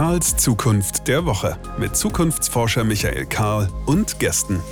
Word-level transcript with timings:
Karls 0.00 0.34
Zukunft 0.34 1.08
der 1.08 1.26
Woche 1.26 1.58
mit 1.76 1.94
Zukunftsforscher 1.94 2.84
Michael 2.84 3.26
Karl 3.26 3.68
und 3.84 4.18
Gästen. 4.18 4.62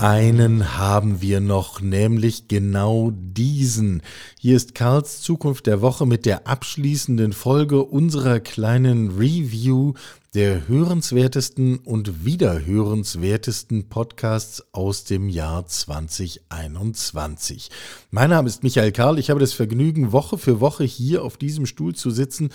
Einen 0.00 0.76
haben 0.76 1.22
wir 1.22 1.38
noch, 1.40 1.80
nämlich 1.80 2.48
genau 2.48 3.12
diesen. 3.14 4.02
Hier 4.38 4.56
ist 4.56 4.74
Karls 4.74 5.22
Zukunft 5.22 5.66
der 5.66 5.80
Woche 5.80 6.04
mit 6.04 6.26
der 6.26 6.46
abschließenden 6.46 7.32
Folge 7.32 7.82
unserer 7.84 8.40
kleinen 8.40 9.12
Review 9.12 9.94
der 10.34 10.68
hörenswertesten 10.68 11.78
und 11.78 12.24
wiederhörenswertesten 12.24 13.88
Podcasts 13.88 14.64
aus 14.72 15.04
dem 15.04 15.28
Jahr 15.28 15.66
2021. 15.66 17.70
Mein 18.10 18.30
Name 18.30 18.48
ist 18.48 18.64
Michael 18.64 18.92
Karl. 18.92 19.20
Ich 19.20 19.30
habe 19.30 19.40
das 19.40 19.52
Vergnügen, 19.52 20.12
Woche 20.12 20.38
für 20.38 20.60
Woche 20.60 20.84
hier 20.84 21.22
auf 21.22 21.36
diesem 21.36 21.66
Stuhl 21.66 21.94
zu 21.94 22.10
sitzen 22.10 22.50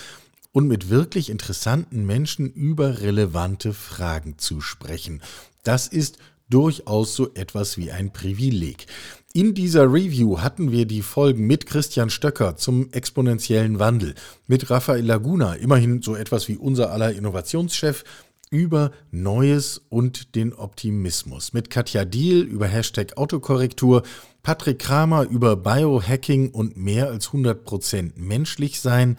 und 0.52 0.68
mit 0.68 0.90
wirklich 0.90 1.30
interessanten 1.30 2.06
Menschen 2.06 2.52
über 2.52 3.00
relevante 3.02 3.74
Fragen 3.74 4.38
zu 4.38 4.60
sprechen. 4.62 5.22
Das 5.64 5.88
ist 5.88 6.18
durchaus 6.50 7.16
so 7.16 7.34
etwas 7.34 7.78
wie 7.78 7.92
ein 7.92 8.12
Privileg. 8.12 8.88
In 9.34 9.54
dieser 9.54 9.84
Review 9.84 10.40
hatten 10.40 10.72
wir 10.72 10.86
die 10.86 11.04
Folgen 11.04 11.46
mit 11.46 11.68
Christian 11.68 12.10
Stöcker 12.10 12.56
zum 12.56 12.92
exponentiellen 12.92 13.78
Wandel, 13.78 14.16
mit 14.48 14.70
Rafael 14.70 15.06
Laguna, 15.06 15.54
immerhin 15.54 16.02
so 16.02 16.16
etwas 16.16 16.48
wie 16.48 16.58
unser 16.58 16.92
aller 16.92 17.14
Innovationschef, 17.14 18.04
über 18.50 18.92
Neues 19.12 19.82
und 19.90 20.36
den 20.36 20.54
Optimismus, 20.54 21.54
mit 21.54 21.70
Katja 21.70 22.06
Diel 22.06 22.42
über 22.42 22.66
Hashtag 22.66 23.18
Autokorrektur, 23.18 24.04
Patrick 24.42 24.80
Kramer 24.80 25.24
über 25.24 25.56
Biohacking 25.56 26.50
und 26.50 26.76
mehr 26.76 27.10
als 27.10 27.30
100% 27.30 28.14
menschlich 28.16 28.80
sein, 28.80 29.18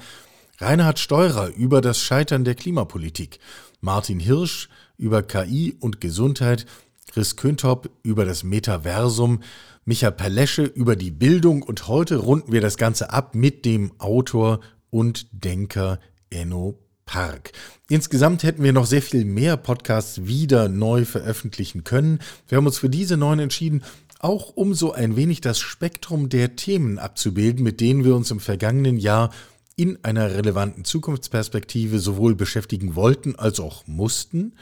Reinhard 0.58 0.98
Steurer 0.98 1.48
über 1.54 1.80
das 1.80 2.00
Scheitern 2.00 2.44
der 2.44 2.54
Klimapolitik, 2.54 3.38
Martin 3.80 4.20
Hirsch 4.20 4.68
über 4.98 5.22
KI 5.22 5.76
und 5.78 6.00
Gesundheit, 6.00 6.66
Chris 7.10 7.34
Köntop 7.34 7.90
über 8.04 8.24
das 8.24 8.44
Metaversum, 8.44 9.40
Micha 9.84 10.12
Palesche 10.12 10.62
über 10.62 10.94
die 10.94 11.10
Bildung 11.10 11.62
und 11.62 11.88
heute 11.88 12.16
runden 12.16 12.52
wir 12.52 12.60
das 12.60 12.76
Ganze 12.76 13.12
ab 13.12 13.34
mit 13.34 13.64
dem 13.64 13.92
Autor 13.98 14.60
und 14.90 15.26
Denker 15.32 15.98
Enno 16.30 16.78
Park. 17.06 17.50
Insgesamt 17.88 18.44
hätten 18.44 18.62
wir 18.62 18.72
noch 18.72 18.86
sehr 18.86 19.02
viel 19.02 19.24
mehr 19.24 19.56
Podcasts 19.56 20.26
wieder 20.26 20.68
neu 20.68 21.04
veröffentlichen 21.04 21.82
können. 21.82 22.20
Wir 22.46 22.58
haben 22.58 22.66
uns 22.66 22.78
für 22.78 22.88
diese 22.88 23.16
neuen 23.16 23.40
entschieden, 23.40 23.82
auch 24.20 24.50
um 24.54 24.74
so 24.74 24.92
ein 24.92 25.16
wenig 25.16 25.40
das 25.40 25.58
Spektrum 25.58 26.28
der 26.28 26.54
Themen 26.54 27.00
abzubilden, 27.00 27.64
mit 27.64 27.80
denen 27.80 28.04
wir 28.04 28.14
uns 28.14 28.30
im 28.30 28.38
vergangenen 28.38 28.98
Jahr 28.98 29.30
in 29.74 29.98
einer 30.04 30.32
relevanten 30.32 30.84
Zukunftsperspektive 30.84 31.98
sowohl 31.98 32.36
beschäftigen 32.36 32.94
wollten 32.94 33.34
als 33.34 33.58
auch 33.58 33.86
mussten. 33.88 34.52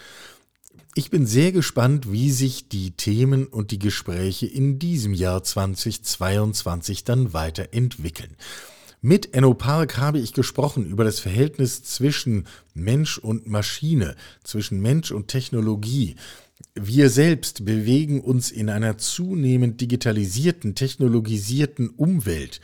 Ich 0.94 1.10
bin 1.10 1.26
sehr 1.26 1.52
gespannt, 1.52 2.10
wie 2.10 2.30
sich 2.30 2.68
die 2.68 2.92
Themen 2.92 3.46
und 3.46 3.70
die 3.70 3.78
Gespräche 3.78 4.46
in 4.46 4.78
diesem 4.78 5.14
Jahr 5.14 5.42
2022 5.42 7.04
dann 7.04 7.32
weiterentwickeln. 7.32 8.36
Mit 9.00 9.32
Enno 9.32 9.54
Park 9.54 9.96
habe 9.98 10.18
ich 10.18 10.32
gesprochen 10.32 10.86
über 10.86 11.04
das 11.04 11.20
Verhältnis 11.20 11.84
zwischen 11.84 12.48
Mensch 12.74 13.18
und 13.18 13.46
Maschine, 13.46 14.16
zwischen 14.42 14.80
Mensch 14.80 15.12
und 15.12 15.28
Technologie. 15.28 16.16
Wir 16.74 17.10
selbst 17.10 17.64
bewegen 17.64 18.20
uns 18.20 18.50
in 18.50 18.68
einer 18.68 18.98
zunehmend 18.98 19.80
digitalisierten, 19.80 20.74
technologisierten 20.74 21.90
Umwelt. 21.90 22.60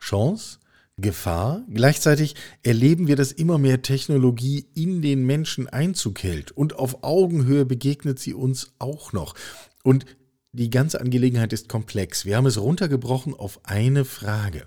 Chance? 0.00 0.58
Gefahr. 0.98 1.62
Gleichzeitig 1.68 2.36
erleben 2.62 3.06
wir, 3.06 3.16
dass 3.16 3.32
immer 3.32 3.58
mehr 3.58 3.82
Technologie 3.82 4.66
in 4.74 5.02
den 5.02 5.26
Menschen 5.26 5.68
Einzug 5.68 6.22
hält 6.22 6.52
und 6.52 6.76
auf 6.76 7.04
Augenhöhe 7.04 7.66
begegnet 7.66 8.18
sie 8.18 8.32
uns 8.32 8.72
auch 8.78 9.12
noch. 9.12 9.34
Und 9.82 10.06
die 10.52 10.70
ganze 10.70 11.00
Angelegenheit 11.00 11.52
ist 11.52 11.68
komplex. 11.68 12.24
Wir 12.24 12.36
haben 12.36 12.46
es 12.46 12.58
runtergebrochen 12.58 13.34
auf 13.34 13.60
eine 13.64 14.06
Frage. 14.06 14.66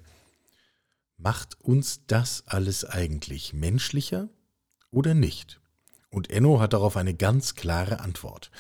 Macht 1.18 1.60
uns 1.62 2.02
das 2.06 2.44
alles 2.46 2.86
eigentlich 2.86 3.54
menschlicher 3.54 4.30
oder 4.92 5.16
nicht? 5.16 5.60
Und 6.12 6.30
Enno 6.30 6.60
hat 6.60 6.74
darauf 6.74 6.96
eine 6.96 7.16
ganz 7.16 7.56
klare 7.56 8.02
Antwort. 8.02 8.52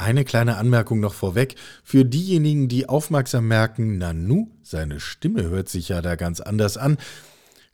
Eine 0.00 0.24
kleine 0.24 0.56
Anmerkung 0.56 0.98
noch 0.98 1.12
vorweg. 1.12 1.56
Für 1.84 2.06
diejenigen, 2.06 2.68
die 2.68 2.88
aufmerksam 2.88 3.46
merken, 3.46 3.98
Nanu, 3.98 4.48
seine 4.62 4.98
Stimme 4.98 5.42
hört 5.42 5.68
sich 5.68 5.90
ja 5.90 6.00
da 6.00 6.16
ganz 6.16 6.40
anders 6.40 6.78
an. 6.78 6.96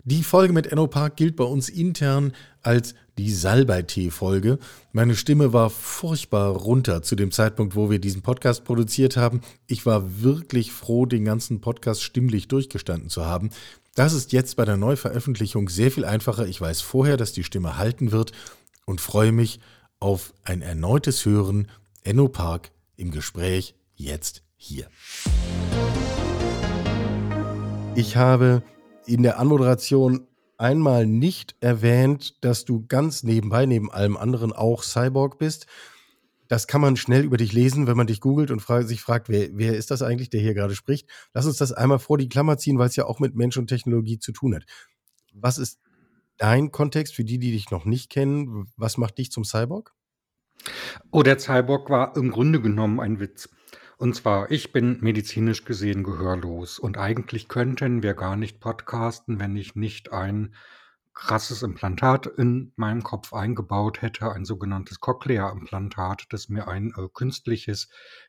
Die 0.02 0.24
Folge 0.24 0.52
mit 0.52 0.66
Enno 0.66 0.88
Park 0.88 1.14
gilt 1.14 1.36
bei 1.36 1.44
uns 1.44 1.68
intern 1.68 2.32
als 2.62 2.96
die 3.16 3.30
Salbei-Tee-Folge. 3.30 4.58
Meine 4.90 5.14
Stimme 5.14 5.52
war 5.52 5.70
furchtbar 5.70 6.50
runter 6.56 7.00
zu 7.00 7.14
dem 7.14 7.30
Zeitpunkt, 7.30 7.76
wo 7.76 7.90
wir 7.90 8.00
diesen 8.00 8.22
Podcast 8.22 8.64
produziert 8.64 9.16
haben. 9.16 9.40
Ich 9.68 9.86
war 9.86 10.20
wirklich 10.20 10.72
froh, 10.72 11.06
den 11.06 11.24
ganzen 11.24 11.60
Podcast 11.60 12.02
stimmlich 12.02 12.48
durchgestanden 12.48 13.08
zu 13.08 13.24
haben. 13.24 13.50
Das 13.94 14.12
ist 14.12 14.32
jetzt 14.32 14.56
bei 14.56 14.64
der 14.64 14.76
Neuveröffentlichung 14.76 15.68
sehr 15.68 15.92
viel 15.92 16.04
einfacher. 16.04 16.48
Ich 16.48 16.60
weiß 16.60 16.80
vorher, 16.80 17.16
dass 17.16 17.32
die 17.32 17.44
Stimme 17.44 17.78
halten 17.78 18.10
wird 18.10 18.32
und 18.84 19.00
freue 19.00 19.30
mich 19.30 19.60
auf 20.00 20.34
ein 20.42 20.60
erneutes 20.60 21.24
Hören 21.24 21.68
Enno 22.06 22.28
Park 22.28 22.70
im 22.94 23.10
Gespräch 23.10 23.74
jetzt 23.96 24.44
hier. 24.54 24.86
Ich 27.96 28.16
habe 28.16 28.62
in 29.06 29.24
der 29.24 29.40
Anmoderation 29.40 30.28
einmal 30.56 31.04
nicht 31.04 31.56
erwähnt, 31.58 32.36
dass 32.44 32.64
du 32.64 32.86
ganz 32.86 33.24
nebenbei, 33.24 33.66
neben 33.66 33.90
allem 33.90 34.16
anderen, 34.16 34.52
auch 34.52 34.84
Cyborg 34.84 35.40
bist. 35.40 35.66
Das 36.46 36.68
kann 36.68 36.80
man 36.80 36.96
schnell 36.96 37.24
über 37.24 37.38
dich 37.38 37.52
lesen, 37.52 37.88
wenn 37.88 37.96
man 37.96 38.06
dich 38.06 38.20
googelt 38.20 38.52
und 38.52 38.62
sich 38.86 39.00
fragt, 39.00 39.28
wer, 39.28 39.48
wer 39.54 39.74
ist 39.76 39.90
das 39.90 40.02
eigentlich, 40.02 40.30
der 40.30 40.40
hier 40.40 40.54
gerade 40.54 40.76
spricht. 40.76 41.08
Lass 41.34 41.46
uns 41.46 41.56
das 41.56 41.72
einmal 41.72 41.98
vor 41.98 42.18
die 42.18 42.28
Klammer 42.28 42.56
ziehen, 42.56 42.78
weil 42.78 42.86
es 42.86 42.94
ja 42.94 43.06
auch 43.06 43.18
mit 43.18 43.34
Mensch 43.34 43.56
und 43.56 43.66
Technologie 43.66 44.20
zu 44.20 44.30
tun 44.30 44.54
hat. 44.54 44.62
Was 45.34 45.58
ist 45.58 45.80
dein 46.36 46.70
Kontext 46.70 47.16
für 47.16 47.24
die, 47.24 47.40
die 47.40 47.50
dich 47.50 47.72
noch 47.72 47.84
nicht 47.84 48.10
kennen? 48.10 48.70
Was 48.76 48.96
macht 48.96 49.18
dich 49.18 49.32
zum 49.32 49.44
Cyborg? 49.44 49.95
Oh, 51.10 51.22
der 51.22 51.38
Cyborg 51.38 51.90
war 51.90 52.16
im 52.16 52.30
Grunde 52.30 52.60
genommen 52.60 53.00
ein 53.00 53.20
Witz. 53.20 53.48
Und 53.98 54.14
zwar, 54.14 54.50
ich 54.50 54.72
bin 54.72 54.98
medizinisch 55.00 55.64
gesehen 55.64 56.02
gehörlos 56.02 56.78
und 56.78 56.98
eigentlich 56.98 57.48
könnten 57.48 58.02
wir 58.02 58.14
gar 58.14 58.36
nicht 58.36 58.60
podcasten, 58.60 59.40
wenn 59.40 59.56
ich 59.56 59.74
nicht 59.74 60.12
ein 60.12 60.54
krasses 61.14 61.62
Implantat 61.62 62.26
in 62.26 62.72
meinem 62.76 63.02
Kopf 63.02 63.32
eingebaut 63.32 64.02
hätte, 64.02 64.30
ein 64.32 64.44
sogenanntes 64.44 65.00
Cochlea-Implantat, 65.00 66.26
das 66.28 66.50
mir 66.50 66.68
ein 66.68 66.92
äh, 66.96 67.08
künstliches 67.12 67.88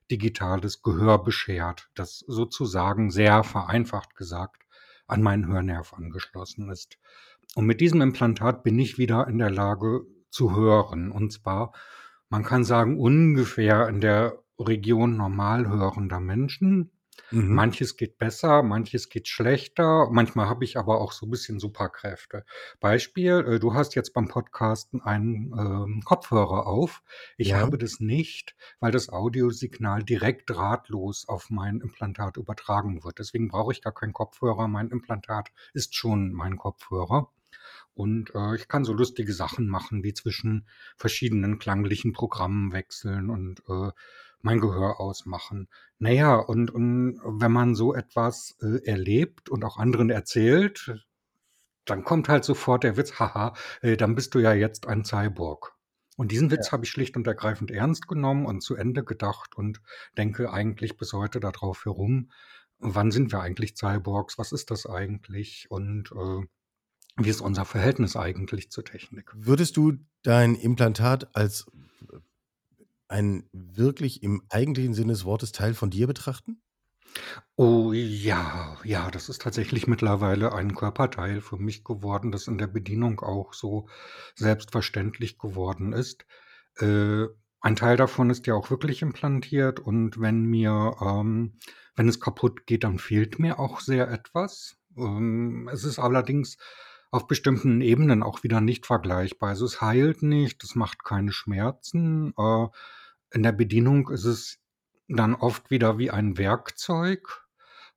digitales 0.09 0.81
Gehör 0.81 1.21
beschert, 1.21 1.89
das 1.95 2.19
sozusagen 2.19 3.11
sehr 3.11 3.43
vereinfacht 3.43 4.15
gesagt 4.15 4.63
an 5.05 5.21
meinen 5.21 5.47
Hörnerv 5.47 5.93
angeschlossen 5.93 6.69
ist. 6.69 6.97
Und 7.55 7.65
mit 7.65 7.81
diesem 7.81 8.01
Implantat 8.01 8.63
bin 8.63 8.79
ich 8.79 8.97
wieder 8.97 9.27
in 9.27 9.37
der 9.37 9.51
Lage 9.51 10.05
zu 10.29 10.55
hören. 10.55 11.11
Und 11.11 11.33
zwar 11.33 11.73
man 12.29 12.43
kann 12.43 12.63
sagen, 12.63 12.99
ungefähr 12.99 13.87
in 13.87 14.01
der 14.01 14.43
Region 14.59 15.17
normal 15.17 15.67
hörender 15.67 16.19
Menschen. 16.19 16.91
Mhm. 17.31 17.53
Manches 17.53 17.97
geht 17.97 18.17
besser, 18.17 18.63
manches 18.63 19.09
geht 19.09 19.27
schlechter. 19.27 20.07
Manchmal 20.11 20.47
habe 20.47 20.63
ich 20.63 20.77
aber 20.77 21.01
auch 21.01 21.11
so 21.11 21.25
ein 21.25 21.29
bisschen 21.29 21.59
Superkräfte. 21.59 22.45
Beispiel, 22.79 23.45
äh, 23.47 23.59
du 23.59 23.73
hast 23.73 23.95
jetzt 23.95 24.13
beim 24.13 24.27
Podcasten 24.27 25.01
einen 25.01 25.53
ähm, 25.57 26.01
Kopfhörer 26.05 26.67
auf. 26.67 27.03
Ich 27.37 27.49
ja. 27.49 27.59
habe 27.59 27.77
das 27.77 27.99
nicht, 27.99 28.55
weil 28.79 28.91
das 28.91 29.09
Audiosignal 29.09 30.03
direkt 30.03 30.49
drahtlos 30.49 31.27
auf 31.27 31.49
mein 31.49 31.81
Implantat 31.81 32.37
übertragen 32.37 33.03
wird. 33.03 33.19
Deswegen 33.19 33.49
brauche 33.49 33.73
ich 33.73 33.81
gar 33.81 33.93
keinen 33.93 34.13
Kopfhörer. 34.13 34.67
Mein 34.67 34.89
Implantat 34.89 35.49
ist 35.73 35.95
schon 35.95 36.31
mein 36.31 36.57
Kopfhörer. 36.57 37.29
Und 37.93 38.33
äh, 38.35 38.55
ich 38.55 38.67
kann 38.67 38.85
so 38.85 38.93
lustige 38.93 39.33
Sachen 39.33 39.67
machen, 39.67 40.03
wie 40.03 40.13
zwischen 40.13 40.67
verschiedenen 40.97 41.59
klanglichen 41.59 42.13
Programmen 42.13 42.71
wechseln 42.71 43.29
und 43.29 43.61
äh, 43.67 43.91
mein 44.41 44.59
Gehör 44.59 44.99
ausmachen. 44.99 45.67
Naja, 45.99 46.35
und, 46.35 46.71
und 46.71 47.19
wenn 47.23 47.51
man 47.51 47.75
so 47.75 47.93
etwas 47.93 48.55
äh, 48.61 48.85
erlebt 48.85 49.49
und 49.49 49.65
auch 49.65 49.77
anderen 49.77 50.09
erzählt, 50.09 51.05
dann 51.85 52.03
kommt 52.03 52.29
halt 52.29 52.43
sofort 52.43 52.83
der 52.83 52.97
Witz, 52.97 53.19
haha, 53.19 53.53
äh, 53.81 53.97
dann 53.97 54.15
bist 54.15 54.35
du 54.35 54.39
ja 54.39 54.53
jetzt 54.53 54.87
ein 54.87 55.05
Cyborg. 55.05 55.73
Und 56.17 56.31
diesen 56.31 56.51
Witz 56.51 56.67
ja. 56.67 56.71
habe 56.73 56.83
ich 56.83 56.89
schlicht 56.89 57.15
und 57.15 57.27
ergreifend 57.27 57.71
ernst 57.71 58.07
genommen 58.07 58.45
und 58.45 58.61
zu 58.61 58.75
Ende 58.75 59.03
gedacht 59.03 59.55
und 59.55 59.81
denke 60.17 60.51
eigentlich 60.51 60.97
bis 60.97 61.13
heute 61.13 61.39
darauf 61.39 61.85
herum, 61.85 62.31
wann 62.79 63.11
sind 63.11 63.31
wir 63.31 63.41
eigentlich 63.41 63.75
Cyborgs, 63.75 64.37
was 64.37 64.51
ist 64.51 64.71
das 64.71 64.85
eigentlich? 64.85 65.67
Und 65.69 66.11
äh, 66.11 66.45
wie 67.17 67.29
ist 67.29 67.41
unser 67.41 67.65
Verhältnis 67.65 68.15
eigentlich 68.15 68.69
zur 68.71 68.85
Technik? 68.85 69.31
Würdest 69.35 69.77
du 69.77 69.93
dein 70.23 70.55
Implantat 70.55 71.35
als 71.35 71.65
ein 73.07 73.49
wirklich 73.53 74.23
im 74.23 74.43
eigentlichen 74.49 74.93
Sinne 74.93 75.13
des 75.13 75.25
Wortes 75.25 75.51
Teil 75.51 75.73
von 75.73 75.89
dir 75.89 76.07
betrachten? 76.07 76.61
Oh 77.55 77.93
ja, 77.93 78.77
ja, 78.83 79.09
das 79.09 79.29
ist 79.29 79.41
tatsächlich 79.41 79.87
mittlerweile 79.87 80.53
ein 80.53 80.75
Körperteil 80.75 81.41
für 81.41 81.57
mich 81.57 81.83
geworden, 81.83 82.31
das 82.31 82.47
in 82.47 82.57
der 82.57 82.67
Bedienung 82.67 83.21
auch 83.21 83.53
so 83.53 83.87
selbstverständlich 84.35 85.39
geworden 85.39 85.93
ist. 85.93 86.25
Äh, 86.77 87.25
ein 87.61 87.75
Teil 87.75 87.97
davon 87.97 88.29
ist 88.29 88.45
ja 88.45 88.53
auch 88.53 88.69
wirklich 88.69 89.01
implantiert 89.01 89.79
und 89.79 90.21
wenn 90.21 90.43
mir 90.43 90.95
ähm, 91.01 91.57
wenn 91.95 92.07
es 92.07 92.19
kaputt 92.19 92.67
geht, 92.67 92.83
dann 92.83 92.99
fehlt 92.99 93.39
mir 93.39 93.59
auch 93.59 93.79
sehr 93.79 94.09
etwas. 94.09 94.77
Ähm, 94.95 95.67
es 95.73 95.83
ist 95.83 95.97
allerdings 95.99 96.57
auf 97.11 97.27
bestimmten 97.27 97.81
Ebenen 97.81 98.23
auch 98.23 98.43
wieder 98.43 98.61
nicht 98.61 98.85
vergleichbar. 98.85 99.49
Also, 99.49 99.65
es 99.65 99.81
heilt 99.81 100.23
nicht, 100.23 100.63
es 100.63 100.75
macht 100.75 101.03
keine 101.03 101.31
Schmerzen. 101.31 102.33
Äh, 102.37 102.67
in 103.31 103.43
der 103.43 103.51
Bedienung 103.51 104.09
ist 104.09 104.25
es 104.25 104.59
dann 105.07 105.35
oft 105.35 105.71
wieder 105.71 105.97
wie 105.97 106.11
ein 106.11 106.37
Werkzeug, 106.37 107.47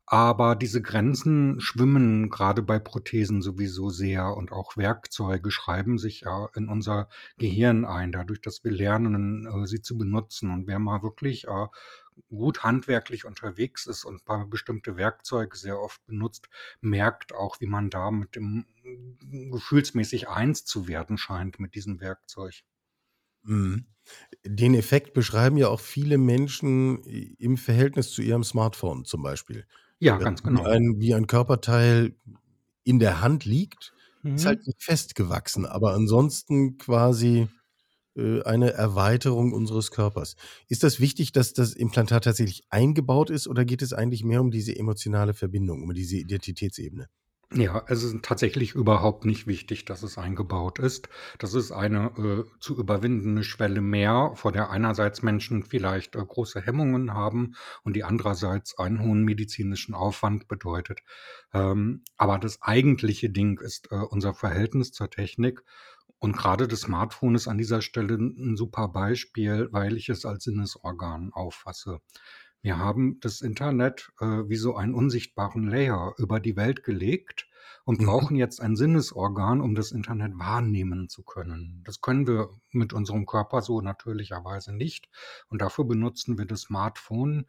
aber 0.07 0.57
diese 0.57 0.83
Grenzen 0.83 1.61
schwimmen 1.61 2.31
gerade 2.31 2.63
bei 2.63 2.81
Prothesen 2.81 3.43
sowieso 3.43 3.91
sehr 3.91 4.37
und 4.37 4.51
auch 4.51 4.77
Werkzeuge 4.77 5.53
schreiben 5.53 5.99
sich 5.99 6.23
ja 6.23 6.49
in 6.55 6.69
unser 6.69 7.09
Gehirn 7.39 7.85
ein, 7.85 8.11
dadurch, 8.11 8.41
dass 8.41 8.65
wir 8.65 8.73
lernen, 8.73 9.47
äh, 9.47 9.67
sie 9.67 9.83
zu 9.83 9.97
benutzen. 9.97 10.51
Und 10.51 10.67
wer 10.67 10.81
mal 10.81 11.03
wirklich, 11.03 11.47
äh, 11.47 11.67
gut 12.29 12.63
handwerklich 12.65 13.25
unterwegs 13.25 13.87
ist 13.87 14.05
und 14.05 14.25
paar 14.25 14.47
bestimmte 14.47 14.97
Werkzeuge 14.97 15.57
sehr 15.57 15.81
oft 15.81 16.05
benutzt, 16.07 16.49
merkt 16.81 17.35
auch, 17.35 17.61
wie 17.61 17.67
man 17.67 17.91
da 17.91 18.11
mit 18.11 18.37
dem 18.37 18.67
gefühlsmäßig 19.51 20.29
eins 20.29 20.65
zu 20.65 20.89
werden 20.89 21.19
scheint 21.19 21.59
mit 21.61 21.75
diesem 21.75 22.01
Werkzeug. 22.01 22.63
Mhm. 23.43 23.87
Den 24.45 24.75
Effekt 24.75 25.15
beschreiben 25.15 25.57
ja 25.57 25.69
auch 25.69 25.81
viele 25.81 26.19
Menschen 26.19 27.05
i 27.07 27.35
im 27.39 27.57
Verhältnis 27.57 28.13
zu 28.13 28.23
ihrem 28.23 28.45
Smartphone 28.45 29.05
zum 29.05 29.23
Beispiel. 29.23 29.67
Ja, 29.99 30.19
ganz 30.19 30.43
wie 30.43 30.43
genau. 30.43 30.67
ein 30.67 30.97
wie 31.01 31.15
ein 31.15 31.27
Körperteil 31.29 32.17
in 32.85 32.99
der 33.01 33.21
Hand 33.23 33.45
liegt, 33.47 33.95
ist 34.35 34.47
Mhm. 34.47 34.47
halt 34.47 34.67
nicht 34.67 34.83
festgewachsen, 34.85 35.67
aber 35.67 35.95
ansonsten 35.95 36.79
quasi, 36.79 37.43
äh, 37.43 37.49
eine 38.45 38.73
Erweiterung 38.73 39.53
unseres 39.53 39.91
Körpers. 39.91 40.37
Ist 40.69 40.83
das 40.83 41.01
wichtig, 41.01 41.33
dass 41.33 41.53
das 41.53 41.73
Implantat 41.75 42.25
tatsächlich 42.25 42.63
eingebaut 42.71 43.31
ist 43.31 43.49
oder 43.49 43.65
geht 43.65 43.83
es 43.83 43.93
eigentlich 43.93 44.25
mehr 44.25 44.41
um 44.41 44.51
diese 44.51 44.77
emotionale 44.77 45.35
Verbindung, 45.35 45.83
um 45.83 45.95
diese 45.95 46.17
Identitätsebene? 46.17 47.09
Ja, 47.53 47.83
es 47.89 48.05
ist 48.05 48.23
tatsächlich 48.23 48.77
überhaupt 48.77 49.25
nicht 49.25 49.49
wichtig, 49.49 49.85
dass 49.85 50.05
es 50.05 50.19
eingebaut 50.19 50.79
ist. 50.79 51.09
Das 51.39 51.53
ist 51.55 51.73
eine, 51.73 52.13
äh, 52.17 52.45
zu 52.61 52.79
überwindende 52.79 53.43
Schwelle 53.43 53.81
mehr, 53.81 54.31
vor 54.37 54.53
der 54.53 54.71
einerseits 54.71 55.23
Menschen 55.23 55.65
vielleicht, 55.65 56.15
äh, 56.15 56.25
große 56.25 56.61
Hemmungen 56.61 57.13
haben 57.13 57.57
und 57.83 57.97
die 57.97 58.05
andererseits 58.05 58.79
einen 58.79 59.01
hohen 59.01 59.25
medizinischen 59.25 59.97
Aufwand 59.97 60.47
bedeutet. 60.47 61.01
Ähm, 61.53 62.05
aber 62.17 62.39
das 62.39 62.63
eigentliche 62.63 63.31
Ding 63.31 63.59
ist, 63.59 63.91
äh, 63.91 63.97
unser 63.97 64.33
Verhältnis 64.33 64.93
zur 64.93 65.11
Technik 65.11 65.65
und 66.21 66.37
grade 66.37 66.69
das 66.69 66.83
Smartphone 66.83 67.35
ist 67.35 67.49
an 67.49 67.59
dieser 67.59 67.83
Stelle 67.83 68.15
'n 68.15 68.37
'n 68.39 68.57
super 68.57 68.89
Beispiel, 68.89 69.69
weil 69.73 69.97
ich 69.97 70.09
es 70.09 70.25
als 70.27 70.45
Sinnesorgan 70.45 71.33
auffasse. 71.33 72.01
Wir 72.63 72.79
haben 72.79 73.21
das 73.21 73.41
Internet, 73.41 74.13
äh, 74.21 74.27
wie 74.49 74.57
so 74.57 74.77
einen 74.77 74.95
unsichtbaren 74.95 75.67
Layer 75.69 76.15
über 76.19 76.41
die 76.41 76.57
Welt 76.57 76.85
gelegt 76.85 77.49
und 77.85 78.01
Mhm. 78.01 78.03
brauchen 78.03 78.37
jetzt 78.37 78.61
ein 78.61 78.77
Sinnesorgan, 78.77 79.61
um 79.63 79.75
das 79.75 79.93
Internet 79.93 80.39
wahrnehmen 80.39 81.09
zu 81.09 81.23
können. 81.23 81.83
Das 81.85 82.01
können 82.03 82.27
wir 82.27 82.51
mit 82.71 82.93
unserem 82.93 83.25
Körper 83.27 83.63
so 83.63 83.81
natürlicherweise 83.81 84.75
nicht 84.75 85.09
und 85.49 85.63
dafür 85.63 85.85
benutzen 85.87 86.37
wir 86.39 86.45
das 86.47 86.63
Smartphone 86.63 87.47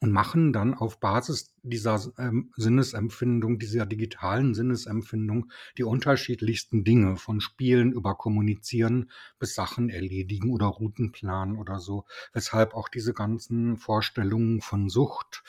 und 0.00 0.12
machen 0.12 0.52
dann 0.52 0.74
auf 0.74 1.00
Basis 1.00 1.54
dieser 1.62 2.12
ähm, 2.18 2.52
Sinnesempfindung, 2.56 3.58
dieser 3.58 3.86
digitalen 3.86 4.54
Sinnesempfindung 4.54 5.50
die 5.78 5.84
unterschiedlichsten 5.84 6.84
Dinge, 6.84 7.16
von 7.16 7.40
Spielen 7.40 7.92
über 7.92 8.16
Kommunizieren 8.16 9.10
bis 9.38 9.54
Sachen 9.54 9.88
erledigen 9.90 10.50
oder 10.50 10.66
Routen 10.66 11.12
planen 11.12 11.56
oder 11.56 11.78
so, 11.80 12.04
weshalb 12.32 12.74
auch 12.74 12.88
diese 12.88 13.14
ganzen 13.14 13.76
Vorstellungen 13.78 14.60
von 14.60 14.88
Sucht, 14.88 15.42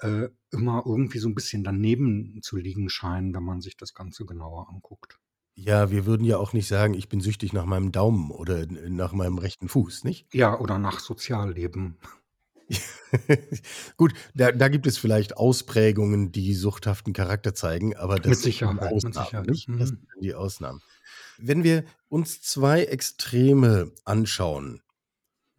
äh, 0.00 0.28
immer 0.50 0.82
irgendwie 0.86 1.18
so 1.18 1.28
'n 1.28 1.34
bisschen 1.34 1.62
daneben 1.64 2.40
zu 2.42 2.56
liegen 2.56 2.88
scheinen, 2.88 3.34
wenn 3.34 3.44
man 3.44 3.60
sich 3.60 3.76
das 3.76 3.94
Ganze 3.94 4.24
genauer 4.26 4.68
anguckt. 4.70 5.18
Ja, 5.56 5.90
wir 5.90 6.06
würden 6.06 6.24
ja 6.24 6.38
auch 6.38 6.52
nicht 6.52 6.66
sagen: 6.68 6.94
„Ich 6.94 7.08
bin 7.08 7.20
süchtig 7.20 7.52
nach 7.52 7.64
meinem 7.64 7.92
Daumen 7.92 8.30
oder 8.32 8.58
n 8.62 8.96
nach 8.96 9.12
meinem 9.12 9.38
rechten 9.38 9.68
Fuß“, 9.68 10.02
nicht? 10.04 10.26
Ja, 10.32 10.58
oder 10.60 10.78
nach 10.78 11.00
Sozialleben. 11.00 11.98
Gut, 13.96 14.12
da 14.34 14.52
da 14.52 14.68
gibt 14.68 14.86
es 14.86 14.96
vielleicht 14.98 15.36
Ausprägungen, 15.36 16.30
die 16.32 16.54
suchthaften 16.54 17.12
Charakter 17.12 17.54
zeigen, 17.54 17.96
aber 17.96 18.20
Mit 18.24 18.38
das 18.38 18.42
sind 18.42 18.54
dann 18.62 18.78
Sicherheit, 18.78 19.02
mit 19.02 19.14
Ausnahmen, 19.14 19.14
Sicherheit. 19.14 19.46
nicht? 19.46 19.70
Das 19.76 19.88
Mhm. 19.88 20.06
sind 20.12 20.22
die 20.22 20.34
Ausnahmen. 20.34 20.80
Wenn 21.38 21.64
wir 21.64 21.84
uns 22.08 22.42
2 22.42 22.84
Extreme 22.84 23.92
anschauen, 24.04 24.82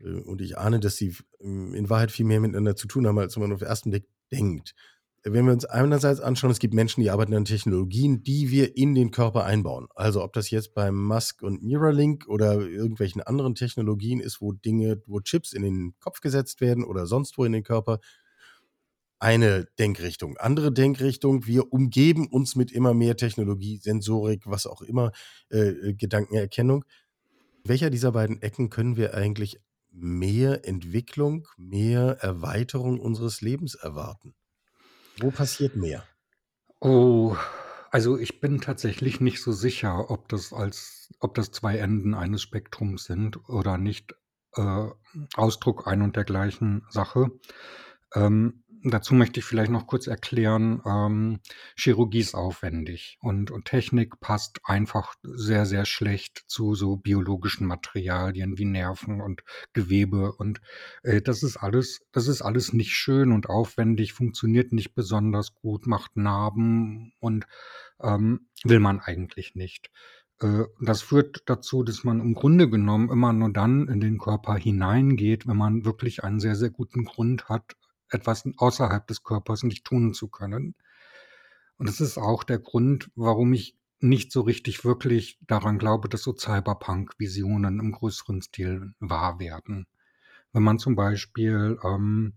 äh, 0.02 0.10
und 0.22 0.42
ich 0.42 0.58
ahne, 0.58 0.80
dass 0.82 0.98
sie 0.98 1.10
f 1.10 1.24
hm, 1.42 1.76
in 1.76 1.90
Wahrheit 1.90 2.12
viel 2.12 2.26
mehr 2.26 2.40
miteinander 2.42 2.76
zu 2.76 2.88
tun 2.88 3.08
haben, 3.08 3.20
als 3.20 3.38
man 3.38 3.54
auf 3.54 3.62
1. 3.64 3.92
Blick 3.92 4.08
denkt. 4.32 4.76
Wenn 5.24 5.46
wir 5.46 5.54
uns 5.54 5.66
einerseits 5.66 6.20
anschauen, 6.20 6.50
es 6.50 6.58
gibt 6.58 6.74
Menschen, 6.74 7.02
die 7.02 7.12
arbeiten 7.12 7.36
an 7.36 7.46
Technologien, 7.46 8.24
die 8.24 8.50
wir 8.50 8.76
in 8.76 8.96
den 8.96 9.12
Körper 9.12 9.46
einbauen. 9.46 9.88
Also, 9.96 10.24
ob 10.24 10.34
das 10.34 10.50
jetzt 10.50 10.74
beim 10.74 10.96
Musk 10.96 11.44
und 11.44 11.64
Neuralink 11.64 12.28
oder 12.28 12.60
irgendwelchen 12.60 13.22
anderen 13.22 13.54
Technologien 13.54 14.20
ist, 14.20 14.42
wo 14.42 14.52
Dinge 14.52 15.02
wo 15.06 15.20
Chips 15.20 15.54
in 15.54 15.62
den 15.62 15.94
Kopf 16.00 16.22
gesetzt 16.22 16.60
werden 16.60 16.84
oder 16.84 17.06
sonst 17.06 17.38
wo 17.38 17.46
in 17.46 17.52
den 17.52 17.64
Körper. 17.64 18.00
Eine 19.20 19.68
Denkrichtung. 19.78 20.38
Andere 20.38 20.72
Denkrichtung: 20.72 21.46
Wir 21.46 21.72
umgeben 21.72 22.28
uns 22.28 22.56
mit 22.56 22.72
immer 22.72 22.96
mehr 22.96 23.16
Technologie, 23.16 23.78
Sensorik, 23.78 24.42
was 24.48 24.66
auch 24.66 24.82
immer, 24.82 25.12
äh, 25.52 25.60
äh, 25.70 25.94
Gedankenerkennung. 25.94 26.84
Welcher 27.64 27.92
dieser 27.92 28.12
beiden 28.14 28.42
Ecken 28.42 28.70
können 28.72 28.98
wir 28.98 29.14
eigentlich 29.16 29.60
mehr 29.92 30.68
Entwicklung, 30.68 31.48
mehr 31.58 32.18
Erweiterung 32.22 33.00
unseres 33.00 33.42
Lebens 33.42 33.76
erwarten? 33.76 34.34
Wo 35.22 35.30
passiert 35.30 35.76
mehr? 35.76 36.04
Oh, 36.80 37.36
also, 37.92 38.18
ich 38.18 38.40
bin 38.42 38.60
tatsächlich 38.60 39.22
nicht 39.22 39.42
so 39.44 39.52
sicher, 39.52 40.10
ob 40.10 40.30
das 40.30 40.52
als 40.52 41.14
ob 41.20 41.36
das 41.36 41.52
2 41.52 41.78
Enden 41.78 42.16
eines 42.16 42.42
Spektrums 42.42 43.04
sind 43.04 43.48
oder 43.48 43.78
nicht, 43.78 44.16
äh, 44.56 44.88
Ausdruck 45.36 45.86
ein 45.88 46.02
und 46.02 46.16
der 46.16 46.24
gleichen 46.24 46.84
Sache. 46.90 47.28
Ähm, 48.16 48.64
dazu 48.84 49.14
möchte 49.16 49.40
ich 49.40 49.46
vielleicht 49.46 49.72
noch 49.72 49.88
kurz 49.88 50.08
erklären, 50.08 50.82
ähm, 50.86 51.40
Chirurgie 51.76 52.20
ist 52.20 52.36
aufwendig 52.36 53.18
und 53.22 53.52
und 53.52 53.66
Technik 53.66 54.20
passt 54.20 54.60
einfach 54.64 55.16
sehr, 55.24 55.66
sehr 55.66 55.86
schlecht 55.86 56.44
zu 56.48 56.76
so 56.76 56.98
biologischen 56.98 57.68
Materialien 57.68 58.58
wie 58.58 58.66
Nerven 58.66 59.22
und 59.22 59.44
Gewebe 59.74 60.34
und, 60.34 60.62
äh, 61.04 61.22
das 61.22 61.44
ist 61.44 61.58
alles 61.58 62.02
das 62.12 62.28
ist 62.28 62.42
alles 62.42 62.74
nicht 62.74 62.92
schön 62.94 63.32
und 63.32 63.48
aufwendig, 63.50 64.14
funktioniert 64.14 64.72
nicht 64.74 64.94
besonders 64.96 65.54
gut, 65.56 65.88
macht 65.88 66.18
Narben 66.18 67.14
und, 67.20 67.46
ähm, 68.02 68.48
will 68.64 68.80
man 68.80 69.00
eigentlich 69.00 69.56
nicht. 69.56 69.92
Äh, 70.42 70.66
das 70.82 71.02
führt 71.02 71.44
dazu, 71.46 71.84
dass 71.84 72.04
man 72.04 72.20
im 72.20 72.34
Grunde 72.34 72.70
genommen 72.70 73.10
immer 73.10 73.34
nur 73.34 73.52
dann 73.54 73.88
in 73.88 74.00
den 74.02 74.18
Körper 74.18 74.56
hineingeht, 74.56 75.48
wenn 75.48 75.58
man 75.58 75.86
wirklich 75.86 76.24
einen 76.24 76.40
sehr, 76.40 76.56
sehr 76.56 76.72
guten 76.72 77.06
Grund 77.06 77.50
hat, 77.50 77.76
etwas 78.12 78.48
außerhalb 78.58 79.08
des 79.08 79.24
Körpers 79.24 79.64
nicht 79.64 79.86
tun 79.86 80.14
zu 80.14 80.28
können. 80.28 80.76
Und 81.78 81.90
das 81.90 82.00
ist 82.00 82.18
auch 82.18 82.44
der 82.44 82.60
Grund, 82.60 83.10
warum 83.16 83.54
ich 83.54 83.76
nicht 84.00 84.32
so 84.32 84.42
richtig 84.42 84.84
wirklich 84.84 85.40
daran 85.42 85.78
glaube, 85.78 86.10
dass 86.10 86.24
so 86.24 86.36
Cyberpunk-Visionen 86.36 87.80
im 87.80 87.92
größeren 87.92 88.42
Stil 88.42 88.94
wahr 89.00 89.40
werden. 89.40 89.88
Wenn 90.54 90.64
man 90.64 90.80
zum 90.80 90.96
Beispiel, 90.96 91.80
ähm, 91.84 92.34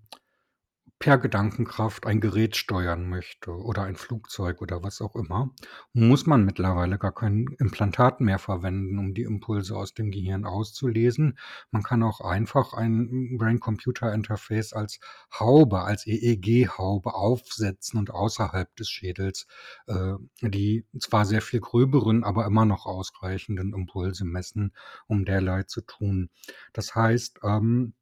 per 1.04 1.18
Gedankenkraft 1.18 2.06
ein 2.06 2.22
Gerät 2.22 2.56
steuern 2.56 3.10
möchte 3.10 3.50
oder 3.50 3.82
ein 3.82 3.94
Flugzeug 3.94 4.62
oder 4.62 4.82
was 4.82 5.02
auch 5.02 5.14
immer, 5.16 5.50
muss 5.92 6.24
man 6.24 6.46
mittlerweile 6.46 6.96
gar 6.96 7.12
kein 7.12 7.44
Implantat 7.58 8.22
mehr 8.22 8.38
verwenden, 8.38 8.98
um 8.98 9.12
die 9.12 9.24
Impulse 9.24 9.76
aus 9.76 9.92
dem 9.92 10.10
Gehirn 10.10 10.46
auszulesen. 10.46 11.38
Man 11.70 11.82
kann 11.82 12.02
auch 12.02 12.22
einfach 12.22 12.72
ein 12.72 13.36
Brain-Computer-Interface 13.36 14.72
als 14.72 14.98
Haube, 15.38 15.82
als 15.82 16.06
EEG-Haube 16.06 17.12
aufsetzen 17.12 17.98
und 17.98 18.10
außerhalb 18.10 18.74
des 18.76 18.88
Schädels, 18.88 19.46
äh, 19.86 20.14
die 20.40 20.86
zwar 20.98 21.26
sehr 21.26 21.42
viel 21.42 21.60
gröberen, 21.60 22.24
aber 22.24 22.46
immer 22.46 22.64
noch 22.64 22.86
ausreichenden 22.86 23.74
Impulse 23.74 24.24
messen, 24.24 24.72
um 25.06 25.26
derlei 25.26 25.64
zu 25.64 25.82
tun. 25.82 26.30
Das 26.72 26.94
heißt, 26.94 27.40
ähm, 27.42 27.92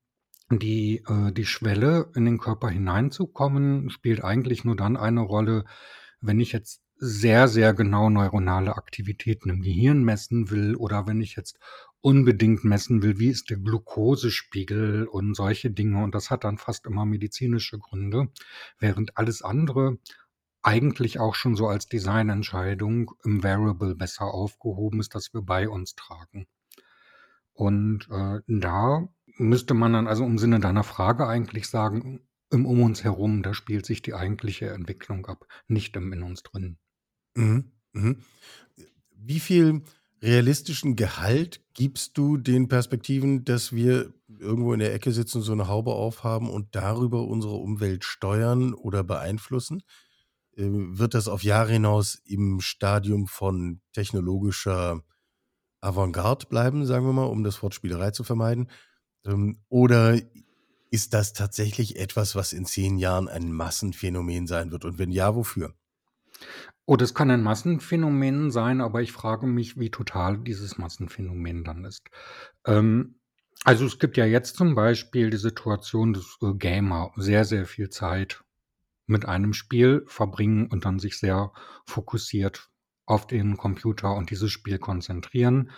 die 0.59 1.03
äh, 1.09 1.33
die 1.33 1.47
Schwelle, 1.47 2.11
in 2.15 2.25
den 2.25 2.39
Körper 2.39 2.69
hineinzukommen, 2.69 3.91
spielt 3.91 4.25
eigentlich 4.25 4.65
nur 4.65 4.77
dann 4.77 4.97
eine 4.97 5.21
Rolle, 5.21 5.65
wenn 6.21 6.41
ich 6.41 6.53
jetzt 6.53 6.83
sehr, 6.97 7.49
sehr 7.49 7.75
genau 7.75 8.11
neuronale 8.11 8.77
Aktivitäten 8.77 9.51
im 9.51 9.63
Gehirn 9.63 10.05
messen 10.05 10.51
will 10.51 10.77
oder 10.77 11.07
wenn 11.09 11.21
ich 11.21 11.35
jetzt 11.35 11.59
unbedingt 12.01 12.63
messen 12.63 13.03
will, 13.03 13.19
wie 13.19 13.29
ist 13.29 13.51
der 13.51 13.57
Glukosespiegel 13.57 15.09
und 15.09 15.35
solche 15.35 15.71
Dinge. 15.71 16.03
Und 16.03 16.15
das 16.15 16.31
hat 16.31 16.45
dann 16.45 16.59
fast 16.59 16.87
immer 16.87 17.05
medizinische 17.05 17.79
Gründe, 17.79 18.29
während 18.79 19.17
alles 19.17 19.43
andere 19.43 19.99
eigentlich 20.63 21.19
auch 21.19 21.35
schon 21.35 21.57
so 21.57 21.67
als 21.67 21.87
Designentscheidung 21.87 23.11
im 23.25 23.43
Wearable 23.43 23.97
besser 23.97 24.27
aufgehoben 24.27 25.01
ist, 25.01 25.15
dass 25.15 25.35
wir 25.35 25.43
bei 25.43 25.69
uns 25.69 25.97
tragen. 25.97 26.47
Und 27.53 28.09
äh, 28.11 28.41
da 28.47 29.09
müsste 29.37 29.75
man 29.75 29.93
dann 29.93 30.07
also 30.07 30.25
im 30.25 30.39
Sinne 30.39 30.61
deiner 30.61 30.85
Frage 30.85 31.27
eigentlich 31.27 31.69
sagen, 31.69 32.21
im 32.51 32.67
Um 32.67 32.83
uns 32.83 33.03
herum, 33.03 33.43
da 33.43 33.55
spielt 33.55 33.87
sich 33.87 34.03
die 34.03 34.15
eigentliche 34.15 34.71
Entwicklung 34.71 35.27
ab, 35.27 35.47
nicht 35.69 35.97
im 35.97 36.12
in 36.12 36.23
uns 36.23 36.43
drin. 36.43 36.79
Mhm, 37.35 37.73
mhm. 37.93 38.19
Wie 39.17 39.41
viel 39.41 39.83
realistischen 40.21 40.95
Gehalt 40.95 41.65
gibst 41.75 42.19
du 42.19 42.37
den 42.37 42.69
Perspektiven, 42.69 43.45
dass 43.45 43.73
wir 43.73 44.12
irgendwo 44.29 44.75
in 44.75 44.81
der 44.81 44.95
Ecke 44.95 45.12
sitzen, 45.12 45.41
so 45.41 45.53
eine 45.53 45.67
Haube 45.67 45.93
aufhaben 45.93 46.51
und 46.51 46.75
darüber 46.75 47.27
unsere 47.27 47.55
Umwelt 47.55 48.05
steuern 48.05 48.75
oder 48.75 49.03
beeinflussen? 49.03 49.83
Ähm, 50.57 50.99
wird 50.99 51.15
das 51.15 51.29
auf 51.29 51.43
Jahre 51.43 51.73
hinaus 51.73 52.21
im 52.25 52.61
Stadium 52.61 53.27
von 53.27 53.81
technologischer 53.95 55.03
Avantgarde 55.81 56.47
bleiben, 56.47 56.85
sagen 56.87 57.07
wir 57.07 57.12
mal, 57.12 57.25
um 57.25 57.43
das 57.43 57.62
Wort 57.62 57.75
Spielerei 57.75 58.11
zu 58.11 58.25
vermeiden? 58.25 58.69
Ähm, 59.25 59.59
oder 59.69 60.19
ist 60.91 61.14
das 61.14 61.33
tatsächlich 61.33 61.99
etwas, 61.99 62.35
was 62.35 62.52
in 62.52 62.67
zehn 62.67 62.99
Jahren 62.99 63.29
ein 63.29 63.52
Massenphänomen 63.52 64.47
sein 64.47 64.71
wird? 64.71 64.85
Und 64.85 64.99
wenn 64.99 65.11
ja, 65.11 65.35
wofür? 65.35 65.75
Oh, 66.85 66.97
das 66.97 67.14
kann 67.14 67.31
ein 67.31 67.43
Massenphänomen 67.43 68.50
sein, 68.50 68.81
aber 68.81 69.02
ich 69.02 69.12
frage 69.12 69.47
mich, 69.47 69.79
wie 69.79 69.91
total 69.91 70.38
dieses 70.38 70.79
Massenphänomen 70.79 71.64
dann 71.64 71.85
ist. 71.85 72.02
Ähm, 72.67 73.21
also 73.64 73.87
es 73.87 73.99
gibt 73.99 74.17
ja 74.17 74.26
jetzt 74.26 74.57
zum 74.57 74.75
Beispiel 74.75 75.31
die 75.31 75.37
Situation, 75.37 76.12
dass 76.12 76.37
äh, 76.43 76.52
Gamer 76.55 77.12
sehr, 77.17 77.45
sehr 77.45 77.67
viel 77.67 77.88
Zeit 77.88 78.43
mit 79.07 79.26
einem 79.26 79.52
Spiel 79.52 80.05
verbringen 80.07 80.67
und 80.67 80.85
dann 80.85 80.99
sich 80.99 81.19
sehr 81.19 81.52
fokussiert 81.87 82.69
auf 83.07 83.26
den 83.26 83.57
Computer 83.57 84.14
und 84.14 84.31
dieses 84.31 84.50
Spiel 84.50 84.79
konzentrieren. 84.79 85.71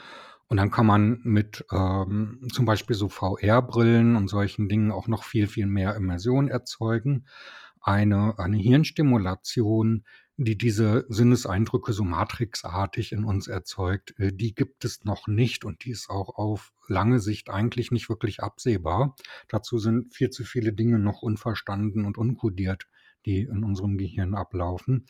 Und 0.49 0.59
dann 0.59 0.71
kann 0.71 0.87
man 0.87 1.21
mit 1.25 1.65
ähm, 1.73 2.49
zum 2.53 2.65
Beispiel 2.67 2.97
so 2.97 3.09
VR-Brillen 3.09 4.17
und 4.17 4.29
solchen 4.29 4.69
Dingen 4.69 4.93
auch 4.93 5.09
noch 5.09 5.25
viel, 5.25 5.47
viel 5.47 5.67
mehr 5.67 5.97
Immersion 5.97 6.49
erzeugen. 6.49 7.27
Eine, 7.81 8.39
eine 8.39 8.57
Hirnstimulation, 8.57 10.05
die 10.37 10.57
diese 10.57 11.07
Sinneseindrücke 11.09 11.93
so 11.93 12.05
matrixartig 12.05 13.13
in 13.13 13.25
uns 13.25 13.47
erzeugt, 13.47 14.15
äh, 14.19 14.33
die 14.33 14.55
gibt 14.55 14.85
es 14.85 15.05
noch 15.05 15.29
nicht 15.29 15.65
und 15.65 15.85
die 15.85 15.91
ist 15.91 16.11
auch 16.11 16.37
auf 16.37 16.73
lange 16.89 17.21
Sicht 17.21 17.51
eigentlich 17.51 17.91
nicht 17.91 18.09
wirklich 18.09 18.43
absehbar. 18.43 19.17
Dazu 19.49 19.79
sind 19.79 20.15
viel 20.15 20.31
zu 20.31 20.45
viele 20.45 20.73
Dinge 20.73 20.99
noch 20.99 21.23
unverstanden 21.23 22.05
und 22.05 22.19
unkodiert 22.19 22.87
die 23.27 23.43
in 23.43 23.65
unserem 23.65 23.99
Gehirn 23.99 24.35
ablaufen. 24.35 25.07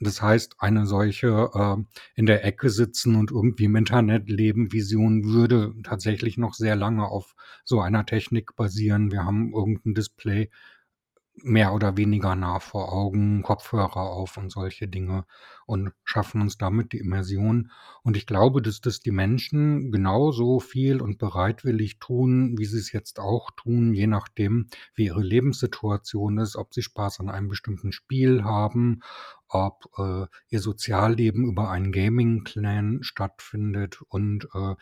Das 0.00 0.22
heißt, 0.22 0.56
eine 0.58 0.86
solche 0.86 1.50
äh, 1.54 1.76
in 2.14 2.26
der 2.26 2.44
Ecke 2.44 2.70
sitzen 2.70 3.16
und 3.16 3.30
irgendwie 3.30 3.64
im 3.64 3.76
Internet 3.76 4.28
leben 4.28 4.72
Vision 4.72 5.24
würde 5.24 5.74
tatsächlich 5.82 6.36
noch 6.38 6.54
sehr 6.54 6.76
lange 6.76 7.06
auf 7.06 7.34
so 7.64 7.80
einer 7.80 8.06
Technik 8.06 8.56
basieren. 8.56 9.12
Wir 9.12 9.24
haben 9.24 9.52
irgendein 9.52 9.94
Display, 9.94 10.50
mehr 11.42 11.72
oder 11.72 11.96
weniger 11.96 12.34
nah 12.34 12.60
vor 12.60 12.92
Augen, 12.92 13.42
Kopfhörer 13.42 13.96
auf 13.96 14.36
und 14.36 14.50
solche 14.50 14.88
Dinge 14.88 15.24
und 15.66 15.92
schaffen 16.04 16.40
uns 16.40 16.58
damit 16.58 16.92
die 16.92 16.98
Immersion. 16.98 17.70
Und 18.02 18.16
ich 18.16 18.26
glaube, 18.26 18.60
dass 18.60 18.80
das 18.80 19.00
die 19.00 19.12
Menschen 19.12 19.92
genauso 19.92 20.58
viel 20.58 21.00
und 21.00 21.18
bereitwillig 21.18 22.00
tun, 22.00 22.58
wie 22.58 22.64
sie 22.64 22.78
es 22.78 22.90
jetzt 22.92 23.20
auch 23.20 23.50
tun, 23.56 23.94
je 23.94 24.08
nachdem, 24.08 24.66
wie 24.94 25.06
ihre 25.06 25.22
Lebenssituation 25.22 26.38
ist, 26.38 26.56
ob 26.56 26.74
sie 26.74 26.82
Spaß 26.82 27.20
an 27.20 27.30
einem 27.30 27.48
bestimmten 27.48 27.92
Spiel 27.92 28.42
haben, 28.42 29.02
ob 29.48 29.86
äh, 29.98 30.26
ihr 30.48 30.60
Sozialleben 30.60 31.44
über 31.44 31.70
einen 31.70 31.92
Gaming-Clan 31.92 33.02
stattfindet 33.02 34.00
und 34.08 34.48
äh, 34.54 34.74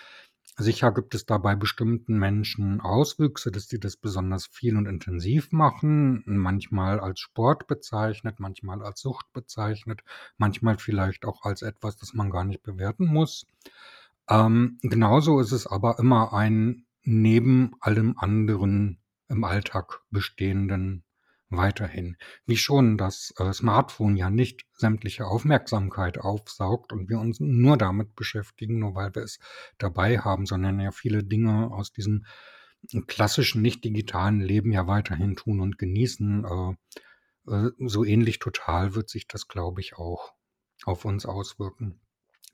Sicher 0.61 0.91
gibt 0.91 1.15
es 1.15 1.25
da 1.25 1.39
bei 1.39 1.55
bestimmten 1.55 2.19
Menschen 2.19 2.81
Auswüchse, 2.81 3.53
dass 3.53 3.69
die 3.69 3.79
das 3.79 3.97
besonders 3.97 4.47
viel 4.47 4.77
und 4.77 4.87
intensiv 4.87 5.53
machen, 5.53 6.25
manchmal 6.27 6.99
als 6.99 7.21
Sport 7.21 7.69
bezeichnet, 7.69 8.41
manchmal 8.41 8.83
als 8.83 9.01
Sucht 9.01 9.33
bezeichnet, 9.33 10.03
manchmal 10.37 10.77
vielleicht 10.77 11.25
auch 11.27 11.45
als 11.45 11.63
etwas, 11.63 11.97
das 11.97 12.13
man 12.13 12.31
gar 12.31 12.43
nicht 12.43 12.65
bewerten 12.65 13.07
muss. 13.07 13.47
Ähm, 14.29 14.79
genauso 14.83 15.39
ist 15.39 15.53
es 15.53 15.69
aber 15.69 16.01
immer 16.01 16.33
ein 16.33 16.87
neben 17.05 17.75
allem 17.79 18.19
anderen 18.19 18.99
im 19.29 19.45
Alltag 19.45 20.01
bestehenden 20.11 21.05
weiterhin. 21.51 22.17
Wie 22.47 22.57
schon 22.57 22.99
das 22.99 23.33
äh, 23.39 23.53
Smartphone 23.53 24.17
ja 24.17 24.31
nicht 24.31 24.67
sämtliche 24.75 25.27
Aufmerksamkeit 25.27 26.19
aufsaugt 26.19 26.93
und 26.93 27.09
wir 27.09 27.19
uns 27.19 27.41
nur 27.41 27.77
damit 27.77 28.15
beschäftigen, 28.15 28.79
nur 28.79 28.95
weil 28.95 29.15
wir 29.15 29.23
es 29.23 29.39
dabei 29.79 30.19
haben, 30.19 30.47
sondern 30.47 30.81
ja 30.81 30.91
viele 30.91 31.25
Dinge 31.25 31.71
aus 31.73 31.93
diesem 31.93 32.27
klassischen, 33.07 33.63
nicht 33.63 33.85
digitalen 33.85 34.41
Leben 34.41 34.73
ja 34.73 34.87
weiterhin 34.87 35.37
tun 35.37 35.61
und 35.61 35.79
genießen. 35.79 36.45
Äh, 36.45 36.75
äh, 37.53 37.71
so 37.79 38.05
ähnlich 38.05 38.39
total 38.39 38.95
wird 38.95 39.09
sich 39.09 39.27
das, 39.27 39.49
glaube 39.49 39.81
ich, 39.81 39.97
auch 39.97 40.35
auf 40.85 41.05
uns 41.05 41.27
auswirken. 41.27 42.01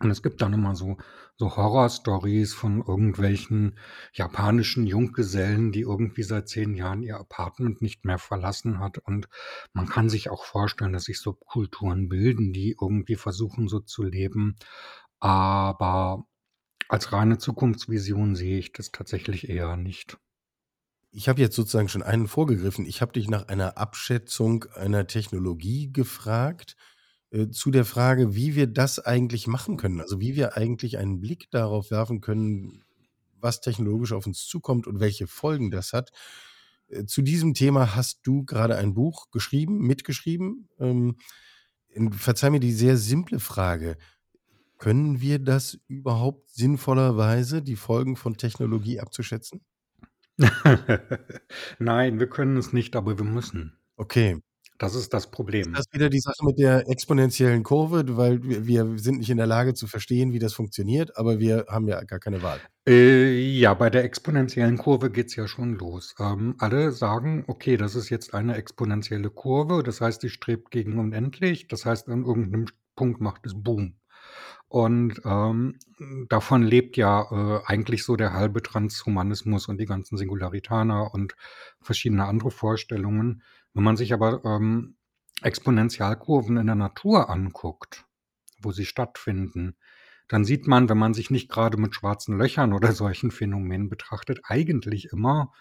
Und 0.01 0.11
es 0.11 0.23
gibt 0.23 0.43
dann 0.43 0.53
immer 0.53 0.75
so, 0.75 0.97
so 1.37 1.57
Horror-Stories 1.57 2.53
von 2.53 2.83
irgendwelchen 2.85 3.79
japanischen 4.13 4.87
Junggesellen, 4.87 5.71
die 5.71 5.83
irgendwie 5.83 6.25
seit 6.25 6.49
zehn 6.49 6.75
Jahren 6.75 7.03
ihr 7.03 7.17
Apartment 7.17 7.81
nicht 7.81 8.05
mehr 8.05 8.19
verlassen 8.19 8.81
hat. 8.81 8.99
Und 8.99 9.29
man 9.73 9.87
kann 9.87 10.09
sich 10.09 10.31
auch 10.31 10.45
vorstellen, 10.45 10.93
dass 10.93 11.05
sich 11.05 11.21
Subkulturen 11.21 12.09
bilden, 12.09 12.53
die 12.53 12.77
irgendwie 12.81 13.17
versuchen, 13.17 13.69
so 13.69 13.79
zu 13.81 14.03
leben. 14.03 14.57
Aber 15.21 16.27
als 16.89 17.13
reine 17.13 17.39
Zukunftsvision 17.39 18.35
sehe 18.35 18.59
ich 18.59 18.73
das 18.73 18.91
tatsächlich 18.91 19.49
eher 19.49 19.77
nicht. 19.77 20.19
Ich 21.13 21.29
habe 21.29 21.41
jetzt 21.41 21.55
sozusagen 21.55 21.89
schon 21.89 22.03
einen 22.03 22.27
vorgegriffen. 22.27 22.85
Ich 22.87 23.01
habe 23.01 23.13
dich 23.13 23.29
nach 23.29 23.47
einer 23.47 23.79
Abschätzung 23.79 24.65
einer 24.75 25.07
Technologie 25.07 25.93
gefragt. 25.93 26.77
Äh, 27.35 27.51
zu 27.51 27.71
der 27.71 27.85
Frage, 27.85 28.37
wie 28.37 28.55
wir 28.55 28.69
das 28.69 29.01
eigentlich 29.01 29.47
machen 29.47 29.77
können. 29.77 30.01
Also 30.01 30.21
wie 30.21 30.37
wir 30.37 30.57
eigentlich 30.57 30.99
einen 30.99 31.21
Blick 31.21 31.51
darauf 31.51 31.91
werfen 31.91 32.21
können, 32.21 32.85
was 33.41 33.61
technologisch 33.61 34.13
auf 34.13 34.27
uns 34.27 34.47
zukommt 34.47 34.87
und 34.87 35.01
welche 35.01 35.27
Folgen 35.27 35.71
das 35.71 35.93
hat. 35.93 36.13
Äh, 36.89 37.07
zu 37.07 37.23
diesem 37.23 37.55
Thema 37.55 37.97
hast 37.97 38.21
du 38.23 38.45
gerade 38.45 38.77
ein 38.77 38.95
Buch 38.95 39.31
geschrieben, 39.33 39.81
mitgeschrieben. 39.81 40.69
Ähm, 40.79 41.17
verzeih 42.13 42.51
mir 42.51 42.61
die 42.61 42.73
sehr 42.73 42.97
simple 42.97 43.41
Frage. 43.41 43.97
Können 44.79 45.21
wir 45.21 45.39
das 45.41 45.79
überhaupt 45.89 46.51
sinnvollerweise, 46.51 47.63
die 47.63 47.77
Folgen 47.77 48.17
von 48.17 48.37
Technologie 48.37 49.01
abzuschätzen? 49.01 49.65
Nein, 51.79 52.19
wir 52.19 52.29
können 52.29 52.57
es 52.57 52.73
nicht, 52.73 52.95
aber 52.97 53.19
wir 53.19 53.25
müssen. 53.25 53.79
Okay. 53.97 54.41
Das 54.79 54.95
ist 54.95 55.15
das 55.15 55.31
Problem. 55.31 55.73
Ist 55.73 55.79
das 55.79 55.93
wieder 55.93 56.11
die 56.11 56.19
Sache 56.21 56.45
mit 56.45 56.59
der 56.59 56.89
exponentiellen 56.89 57.63
Kurve, 57.63 58.05
weil 58.17 58.41
wir 58.43 58.99
sind 58.99 59.19
nicht 59.19 59.31
in 59.31 59.37
der 59.37 59.47
Lage 59.47 59.75
zu 59.75 59.87
verstehen, 59.87 60.33
wie 60.33 60.41
das 60.41 60.53
funktioniert, 60.53 61.17
aber 61.17 61.39
wir 61.39 61.67
haben 61.69 61.87
ja 61.87 62.03
gar 62.03 62.19
keine 62.19 62.43
Wahl. 62.43 62.61
Äh, 62.87 63.39
ja, 63.39 63.73
bei 63.75 63.89
der 63.89 64.05
exponentiellen 64.05 64.77
Kurve 64.77 65.11
geht's 65.11 65.37
ja 65.37 65.47
schon 65.47 65.79
los. 65.79 66.15
Ähm, 66.19 66.57
alle 66.59 66.91
sagen: 66.93 67.45
„Okay, 67.47 67.77
das 67.77 67.95
ist 67.95 68.11
jetzt 68.11 68.35
eine 68.35 68.57
exponentielle 68.57 69.31
Kurve, 69.31 69.83
das 69.83 70.01
heißt, 70.01 70.23
die 70.23 70.29
strebt 70.29 70.71
gegen 70.71 70.99
unendlich. 70.99 71.69
Das 71.69 71.87
heißt, 71.87 72.09
an 72.09 72.25
irgendeinem 72.25 72.67
Punkt 72.97 73.21
macht 73.21 73.47
es 73.47 73.55
Boom.“ 73.55 73.95
Und, 74.69 75.21
ähm, 75.25 75.79
davon 76.29 76.63
lebt 76.63 76.97
ja, 76.97 77.23
äh, 77.31 77.63
eigentlich 77.67 78.05
so 78.05 78.17
der 78.17 78.33
halbe 78.33 78.63
Transhumanismus 78.63 79.69
und 79.69 79.79
die 79.79 79.87
ganzen 79.87 80.17
Singularitana 80.19 81.03
und 81.03 81.37
verschiedene 81.81 82.25
andere 82.27 82.51
Vorstellungen. 82.51 83.43
Wenn 83.75 83.85
man 83.85 83.97
sich 83.97 84.13
aber 84.13 84.45
ähm, 84.45 84.97
Exponentialkurven 85.43 86.57
in 86.57 86.67
der 86.67 86.77
Natur 86.77 87.29
anguckt, 87.29 88.07
wo 88.61 88.73
sie 88.73 88.87
stattfinden, 88.87 89.77
dann 90.29 90.45
sieht 90.45 90.67
man, 90.67 90.89
wenn 90.89 90.97
man 90.97 91.13
sich 91.13 91.31
nicht 91.31 91.51
gerade 91.51 91.77
mit 91.77 91.95
schwarzen 91.95 92.39
Löchern 92.39 92.73
oder 92.73 92.93
solchen 92.93 93.31
Phänomenen 93.31 93.89
betrachtet, 93.89 94.41
eigentlich 94.45 95.11
immer 95.13 95.53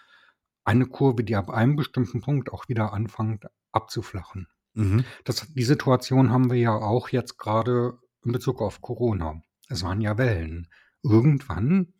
eine 0.64 0.86
Kurve, 0.86 1.24
die 1.24 1.36
ab 1.36 1.50
einem 1.50 1.76
bestimmten 1.76 2.22
Punkt 2.22 2.50
auch 2.50 2.68
wieder 2.68 2.92
anfängt 2.92 3.44
abzuflachen. 3.72 4.48
Mhm. 4.72 5.04
Das, 5.24 5.46
die 5.52 5.64
Situation 5.64 6.30
haben 6.30 6.50
wir 6.50 6.58
ja 6.58 6.72
auch 6.74 7.10
jetzt 7.10 7.38
gerade 7.38 7.98
in 8.24 8.32
Bezug 8.32 8.62
auf 8.62 8.80
Corona. 8.80 9.42
Es 9.68 9.82
waren 9.82 10.00
ja 10.00 10.16
Wellen. 10.16 10.68
Irgendwann 11.02 11.92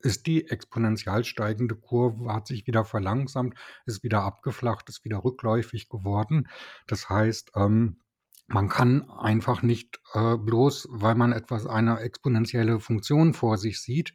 ist 0.00 0.26
die 0.26 0.48
exponentiell 0.48 1.24
steigende 1.24 1.74
Kurve, 1.74 2.32
hat 2.32 2.46
sich 2.46 2.66
wieder 2.66 2.84
verlangsamt, 2.84 3.54
ist 3.86 4.02
wieder 4.02 4.22
abgeflacht, 4.22 4.88
ist 4.88 5.04
wieder 5.04 5.24
rückläufig 5.24 5.88
geworden. 5.88 6.48
Das 6.86 7.08
heißt, 7.08 7.52
ähm, 7.56 8.00
man 8.46 8.68
kann 8.68 9.10
einfach 9.10 9.62
nicht 9.62 10.00
äh, 10.14 10.36
bloß, 10.36 10.88
weil 10.90 11.14
man 11.14 11.32
etwas 11.32 11.66
eine 11.66 12.00
exponentielle 12.00 12.80
Funktion 12.80 13.34
vor 13.34 13.58
sich 13.58 13.80
sieht, 13.80 14.14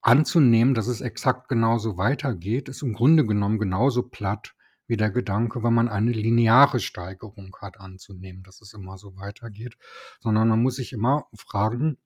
anzunehmen, 0.00 0.74
dass 0.74 0.86
es 0.86 1.00
exakt 1.00 1.48
genauso 1.48 1.96
weitergeht, 1.96 2.68
ist 2.68 2.82
im 2.82 2.92
Grunde 2.92 3.24
genommen 3.26 3.58
genauso 3.58 4.02
platt 4.02 4.54
wie 4.86 4.96
der 4.98 5.10
Gedanke, 5.10 5.62
wenn 5.62 5.72
man 5.72 5.88
eine 5.88 6.12
lineare 6.12 6.78
Steigerung 6.78 7.56
hat, 7.60 7.80
anzunehmen, 7.80 8.42
dass 8.42 8.60
es 8.60 8.74
immer 8.74 8.98
so 8.98 9.16
weitergeht, 9.16 9.78
sondern 10.20 10.48
man 10.48 10.62
muss 10.62 10.76
sich 10.76 10.92
immer 10.92 11.26
fragen, 11.34 11.96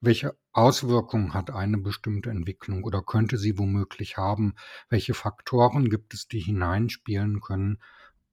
welche 0.00 0.36
Auswirkungen 0.52 1.34
hat 1.34 1.50
eine 1.50 1.78
bestimmte 1.78 2.30
Entwicklung 2.30 2.84
oder 2.84 3.02
könnte 3.02 3.38
sie 3.38 3.58
womöglich 3.58 4.16
haben? 4.16 4.54
Welche 4.88 5.14
Faktoren 5.14 5.88
gibt 5.88 6.14
es, 6.14 6.28
die 6.28 6.40
hineinspielen 6.40 7.40
können? 7.40 7.78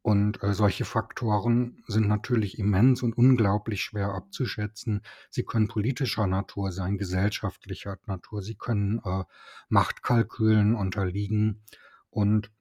Und 0.02 0.44
äh, 0.44 0.54
solche 0.54 0.84
Faktoren 0.84 1.82
sind 1.88 2.10
natürlich 2.10 2.60
immens 2.60 3.04
und 3.04 3.18
unglaublich 3.18 3.82
schwer 3.82 4.14
abzuschätzen. 4.14 5.02
Sie 5.30 5.44
können 5.44 5.70
politischer 5.70 6.28
Natur 6.28 6.74
sein, 6.74 6.98
gesellschaftlicher 6.98 7.98
Natur. 8.06 8.42
Sie 8.42 8.56
können 8.56 9.00
äh, 9.06 9.24
Machtkalkülen 9.70 10.76
unterliegen. 10.76 11.64
Und 12.10 12.52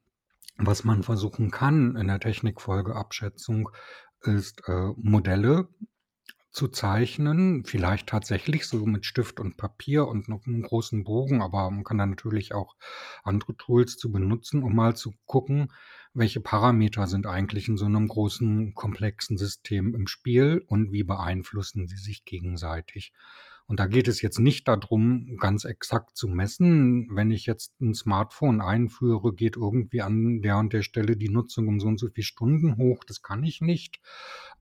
was 0.56 0.84
man 0.84 1.02
versuchen 1.02 1.50
kann 1.50 1.96
in 1.96 2.06
der 2.06 2.20
Technikfolgeabschätzung, 2.20 3.70
ist 4.20 4.62
äh, 4.68 4.92
Modelle 4.96 5.68
zu 6.52 6.68
zeichnen, 6.68 7.64
vielleicht 7.64 8.08
tatsächlich 8.08 8.66
so 8.66 8.84
mit 8.86 9.06
Stift 9.06 9.40
und 9.40 9.56
Papier 9.56 10.06
und 10.06 10.28
noch 10.28 10.46
einem 10.46 10.62
großen 10.62 11.04
Bogen, 11.04 11.42
aber 11.42 11.70
man 11.70 11.84
kann 11.84 11.98
da 11.98 12.06
natürlich 12.06 12.52
auch 12.54 12.76
andere 13.24 13.56
Tools 13.56 13.96
zu 13.96 14.12
benutzen, 14.12 14.62
um 14.62 14.74
mal 14.74 14.94
zu 14.94 15.14
gucken, 15.26 15.72
welche 16.14 16.40
Parameter 16.40 17.06
sind 17.06 17.26
eigentlich 17.26 17.68
in 17.68 17.76
so 17.78 17.86
einem 17.86 18.06
großen, 18.06 18.74
komplexen 18.74 19.38
System 19.38 19.94
im 19.94 20.06
Spiel 20.06 20.62
und 20.66 20.92
wie 20.92 21.04
beeinflussen 21.04 21.88
sie 21.88 21.96
sich 21.96 22.24
gegenseitig. 22.24 23.12
Und 23.72 23.80
da 23.80 23.86
geht 23.86 24.06
es 24.06 24.20
jetzt 24.20 24.38
nicht 24.38 24.68
darum, 24.68 25.38
ganz 25.38 25.64
exakt 25.64 26.14
zu 26.14 26.28
messen. 26.28 27.08
Wenn 27.10 27.30
ich 27.30 27.46
jetzt 27.46 27.80
ein 27.80 27.94
Smartphone 27.94 28.60
einführe, 28.60 29.32
geht 29.32 29.56
irgendwie 29.56 30.02
an 30.02 30.42
der 30.42 30.58
und 30.58 30.74
der 30.74 30.82
Stelle 30.82 31.16
die 31.16 31.30
Nutzung 31.30 31.68
um 31.68 31.80
so 31.80 31.88
und 31.88 31.98
so 31.98 32.08
viele 32.08 32.22
Stunden 32.22 32.76
hoch. 32.76 33.02
Das 33.02 33.22
kann 33.22 33.42
ich 33.44 33.62
nicht. 33.62 33.98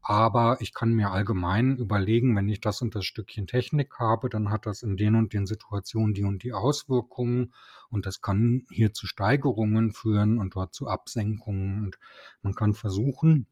Aber 0.02 0.62
ich 0.62 0.74
kann 0.74 0.94
mir 0.94 1.12
allgemein 1.12 1.76
überlegen, 1.76 2.38
wenn 2.38 2.48
ich 2.48 2.62
das 2.62 2.82
und 2.82 2.96
das 2.96 3.04
Stückchen 3.04 3.48
Technik 3.48 4.00
habe, 4.00 4.30
dann 4.30 4.50
hat 4.50 4.66
das 4.66 4.82
in 4.82 4.96
den 4.96 5.16
und 5.16 5.34
den 5.34 5.46
Situationen 5.46 6.14
die 6.14 6.24
und 6.24 6.44
die 6.44 6.54
Auswirkungen. 6.54 7.54
Und 7.90 8.06
das 8.06 8.22
kann 8.22 8.66
hier 8.72 8.94
zu 8.94 9.08
Steigerungen 9.08 9.92
führen 9.92 10.40
und 10.40 10.56
dort 10.56 10.74
zu 10.74 10.88
Absenkungen. 10.88 11.84
Und 11.84 12.00
man 12.44 12.56
kann 12.56 12.74
versuchen, 12.74 13.46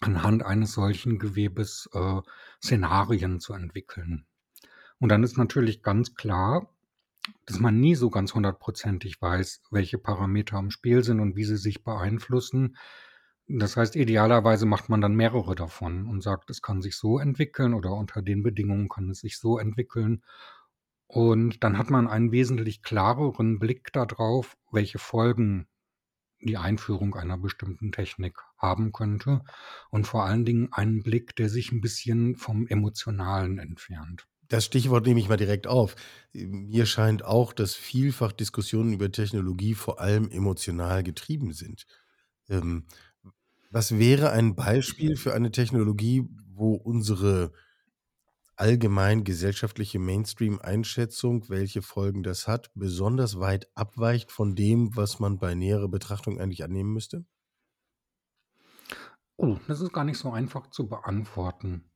anhand 0.00 0.42
eines 0.42 0.72
solchen 0.72 1.18
Gewebes 1.18 1.88
äh, 1.94 2.20
Szenarien 2.60 3.40
zu 3.40 3.54
entwickeln. 3.54 4.26
Und 5.00 5.08
dann 5.08 5.24
ist 5.24 5.36
natürlich 5.38 5.82
ganz 5.82 6.14
klar, 6.14 6.68
dass 7.46 7.58
man 7.58 7.80
nie 7.80 7.94
so 7.94 8.10
ganz 8.10 8.34
hundertprozentig 8.34 9.20
weiß, 9.20 9.62
welche 9.70 9.98
Parameter 9.98 10.58
im 10.58 10.70
Spiel 10.70 11.02
sind 11.04 11.20
und 11.20 11.36
wie 11.36 11.44
sie 11.44 11.56
sich 11.56 11.84
beeinflussen. 11.84 12.76
Das 13.48 13.76
heißt, 13.76 13.96
idealerweise 13.96 14.66
macht 14.66 14.88
man 14.88 15.00
dann 15.00 15.16
mehrere 15.16 15.54
davon 15.54 16.06
und 16.06 16.22
sagt, 16.22 16.50
es 16.50 16.62
kann 16.62 16.82
sich 16.82 16.96
so 16.96 17.18
entwickeln 17.18 17.74
oder 17.74 17.92
unter 17.92 18.22
den 18.22 18.42
Bedingungen 18.42 18.88
kann 18.88 19.10
es 19.10 19.20
sich 19.20 19.38
so 19.38 19.58
entwickeln. 19.58 20.22
Und 21.08 21.64
dann 21.64 21.76
hat 21.76 21.90
man 21.90 22.06
einen 22.06 22.30
wesentlich 22.30 22.82
klareren 22.82 23.58
Blick 23.58 23.92
darauf, 23.92 24.56
welche 24.70 24.98
Folgen 25.00 25.66
die 26.40 26.56
Einführung 26.56 27.16
einer 27.16 27.36
bestimmten 27.36 27.92
Technik 27.92 28.38
haben 28.56 28.92
könnte 28.92 29.42
und 29.90 30.06
vor 30.06 30.24
allen 30.24 30.44
Dingen 30.44 30.72
einen 30.72 31.02
Blick, 31.02 31.36
der 31.36 31.48
sich 31.48 31.72
ein 31.72 31.80
bisschen 31.80 32.36
vom 32.36 32.66
Emotionalen 32.66 33.58
entfernt. 33.58 34.29
Das 34.50 34.64
Stichwort 34.64 35.06
nehme 35.06 35.20
ich 35.20 35.28
mal 35.28 35.36
direkt 35.36 35.68
auf. 35.68 35.94
Mir 36.32 36.84
scheint 36.84 37.24
auch, 37.24 37.52
dass 37.52 37.76
vielfach 37.76 38.32
Diskussionen 38.32 38.92
über 38.92 39.10
Technologie 39.12 39.74
vor 39.74 40.00
allem 40.00 40.28
emotional 40.28 41.04
getrieben 41.04 41.52
sind. 41.52 41.86
Ähm, 42.48 42.86
was 43.70 43.98
wäre 43.98 44.30
ein 44.32 44.56
Beispiel 44.56 45.16
für 45.16 45.34
eine 45.34 45.52
Technologie, 45.52 46.26
wo 46.48 46.74
unsere 46.74 47.52
allgemein 48.54 49.24
gesellschaftliche 49.24 49.98
Mainstream-Einschätzung, 49.98 51.48
welche 51.48 51.82
Folgen 51.82 52.22
das 52.22 52.46
hat, 52.46 52.70
besonders 52.76 53.40
weit 53.40 53.68
abweicht 53.74 54.30
von 54.30 54.54
dem, 54.54 54.94
was 54.96 55.18
man 55.18 55.40
bei 55.40 55.56
näherer 55.56 55.88
Betrachtung 55.88 56.38
eigentlich 56.38 56.62
annehmen 56.62 56.92
müsste? 56.92 57.24
Oh, 59.36 59.58
das 59.68 59.80
ist 59.80 59.92
gar 59.92 60.04
nicht 60.04 60.18
so 60.18 60.30
einfach 60.32 60.68
zu 60.68 60.88
beantworten. 60.88 61.90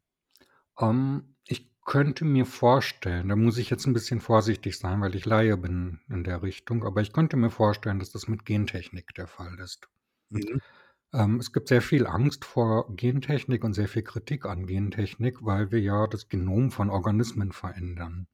Ähm, 0.80 1.36
ich 1.46 1.73
könnte 1.84 2.24
mir 2.24 2.46
vorstellen, 2.46 3.28
da 3.28 3.36
muss 3.36 3.58
ich 3.58 3.70
jetzt 3.70 3.86
ein 3.86 3.92
bisschen 3.92 4.20
vorsichtig 4.20 4.78
sein, 4.78 5.00
weil 5.00 5.14
ich 5.14 5.26
Laie 5.26 5.56
bin 5.56 6.00
in 6.08 6.24
der 6.24 6.42
Richtung, 6.42 6.84
aber 6.84 7.02
ich 7.02 7.12
könnte 7.12 7.36
mir 7.36 7.50
vorstellen, 7.50 7.98
dass 7.98 8.10
das 8.10 8.28
mit 8.28 8.44
Gentechnik 8.44 9.14
der 9.14 9.26
Fall 9.26 9.58
ist. 9.60 9.88
Mhm. 10.30 10.60
Ähm, 11.12 11.38
es 11.38 11.52
gibt 11.52 11.68
sehr 11.68 11.82
viel 11.82 12.06
Angst 12.06 12.44
vor 12.44 12.94
Gentechnik 12.96 13.62
und 13.64 13.74
sehr 13.74 13.88
viel 13.88 14.02
Kritik 14.02 14.46
an 14.46 14.66
Gentechnik, 14.66 15.38
weil 15.44 15.70
wir 15.70 15.80
ja 15.80 16.06
das 16.06 16.28
Genom 16.28 16.70
von 16.70 16.90
Organismen 16.90 17.52
verändern. 17.52 18.26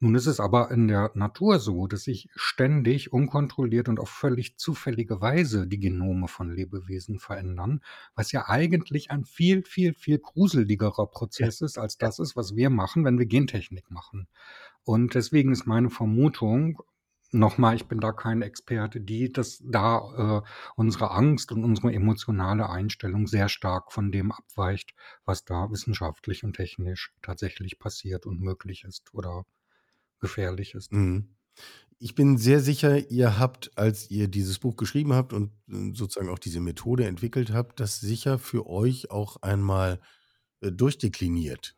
Nun 0.00 0.14
ist 0.14 0.26
es 0.26 0.38
aber 0.38 0.70
in 0.70 0.86
der 0.86 1.10
Natur 1.14 1.58
so, 1.58 1.88
dass 1.88 2.04
sich 2.04 2.28
ständig 2.36 3.12
unkontrolliert 3.12 3.88
und 3.88 3.98
auf 3.98 4.08
völlig 4.08 4.56
zufällige 4.56 5.20
Weise 5.20 5.66
die 5.66 5.80
Genome 5.80 6.28
von 6.28 6.52
Lebewesen 6.52 7.18
verändern, 7.18 7.80
was 8.14 8.30
ja 8.30 8.48
eigentlich 8.48 9.10
ein 9.10 9.24
viel, 9.24 9.64
viel, 9.64 9.94
viel 9.94 10.20
gruseligerer 10.20 11.08
Prozess 11.08 11.60
ist, 11.62 11.78
als 11.78 11.98
das 11.98 12.20
ist, 12.20 12.36
was 12.36 12.54
wir 12.54 12.70
machen, 12.70 13.04
wenn 13.04 13.18
wir 13.18 13.26
Gentechnik 13.26 13.90
machen. 13.90 14.28
Und 14.84 15.14
deswegen 15.14 15.50
ist 15.50 15.66
meine 15.66 15.90
Vermutung, 15.90 16.80
nochmal, 17.32 17.74
ich 17.74 17.86
bin 17.86 17.98
da 17.98 18.12
kein 18.12 18.42
Experte, 18.42 19.00
die, 19.00 19.32
dass 19.32 19.60
da 19.64 20.42
äh, 20.44 20.48
unsere 20.76 21.10
Angst 21.10 21.50
und 21.50 21.64
unsere 21.64 21.92
emotionale 21.92 22.70
Einstellung 22.70 23.26
sehr 23.26 23.48
stark 23.48 23.92
von 23.92 24.12
dem 24.12 24.30
abweicht, 24.30 24.94
was 25.24 25.44
da 25.44 25.70
wissenschaftlich 25.72 26.44
und 26.44 26.54
technisch 26.54 27.12
tatsächlich 27.20 27.80
passiert 27.80 28.26
und 28.26 28.40
möglich 28.40 28.84
ist 28.84 29.12
oder 29.12 29.44
gefährlich 30.20 30.74
ist. 30.74 30.92
Mhm. 30.92 31.28
Ich 32.00 32.14
bin 32.14 32.38
sehr 32.38 32.60
sicher, 32.60 33.10
ihr 33.10 33.38
habt, 33.38 33.76
als 33.76 34.08
ihr 34.10 34.28
dieses 34.28 34.60
Buch 34.60 34.76
geschrieben 34.76 35.14
habt 35.14 35.32
und 35.32 35.50
äh, 35.68 35.92
sozusagen 35.94 36.28
auch 36.28 36.38
diese 36.38 36.60
Methode 36.60 37.06
entwickelt 37.06 37.52
habt, 37.52 37.80
das 37.80 38.00
sicher 38.00 38.38
für 38.38 38.68
euch 38.68 39.10
auch 39.10 39.42
einmal 39.42 40.00
äh, 40.60 40.70
durchdekliniert. 40.70 41.74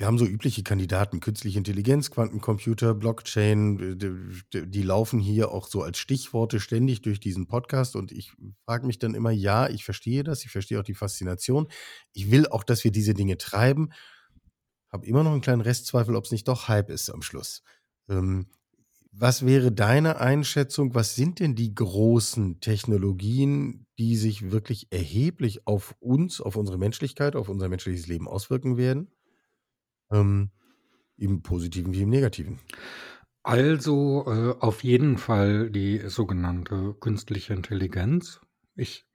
Wir 0.00 0.06
haben 0.06 0.16
so 0.16 0.24
übliche 0.24 0.62
Kandidaten, 0.62 1.20
künstliche 1.20 1.58
Intelligenz, 1.58 2.10
Quantencomputer, 2.10 2.94
Blockchain, 2.94 3.98
die, 3.98 4.66
die 4.66 4.82
laufen 4.82 5.20
hier 5.20 5.50
auch 5.50 5.66
so 5.66 5.82
als 5.82 5.98
Stichworte 5.98 6.58
ständig 6.58 7.02
durch 7.02 7.20
diesen 7.20 7.46
Podcast 7.46 7.96
und 7.96 8.10
ich 8.10 8.32
frage 8.64 8.86
mich 8.86 8.98
dann 8.98 9.14
immer, 9.14 9.30
ja, 9.30 9.68
ich 9.68 9.84
verstehe 9.84 10.24
das, 10.24 10.42
ich 10.42 10.50
verstehe 10.50 10.80
auch 10.80 10.84
die 10.84 10.94
Faszination. 10.94 11.68
Ich 12.14 12.30
will 12.30 12.46
auch, 12.46 12.64
dass 12.64 12.82
wir 12.82 12.92
diese 12.92 13.12
Dinge 13.12 13.36
treiben 13.36 13.90
habe 14.92 15.06
immer 15.06 15.22
noch 15.22 15.32
einen 15.32 15.40
kleinen 15.40 15.62
Restzweifel, 15.62 16.16
ob 16.16 16.24
es 16.24 16.32
nicht 16.32 16.48
doch 16.48 16.68
Hype 16.68 16.90
ist 16.90 17.10
am 17.10 17.22
Schluss. 17.22 17.62
Ähm, 18.08 18.46
was 19.12 19.44
wäre 19.44 19.72
deine 19.72 20.20
Einschätzung? 20.20 20.94
Was 20.94 21.16
sind 21.16 21.40
denn 21.40 21.56
die 21.56 21.74
großen 21.74 22.60
Technologien, 22.60 23.86
die 23.98 24.16
sich 24.16 24.52
wirklich 24.52 24.92
erheblich 24.92 25.66
auf 25.66 25.96
uns, 25.98 26.40
auf 26.40 26.56
unsere 26.56 26.78
Menschlichkeit, 26.78 27.34
auf 27.34 27.48
unser 27.48 27.68
menschliches 27.68 28.06
Leben 28.06 28.28
auswirken 28.28 28.76
werden? 28.76 29.10
Ähm, 30.12 30.50
Im 31.16 31.42
Positiven 31.42 31.92
wie 31.92 32.02
im 32.02 32.08
Negativen. 32.08 32.60
Also 33.42 34.24
äh, 34.26 34.54
auf 34.60 34.84
jeden 34.84 35.18
Fall 35.18 35.70
die 35.70 35.98
sogenannte 36.08 36.94
künstliche 37.00 37.54
Intelligenz. 37.54 38.40
Ich 38.76 39.06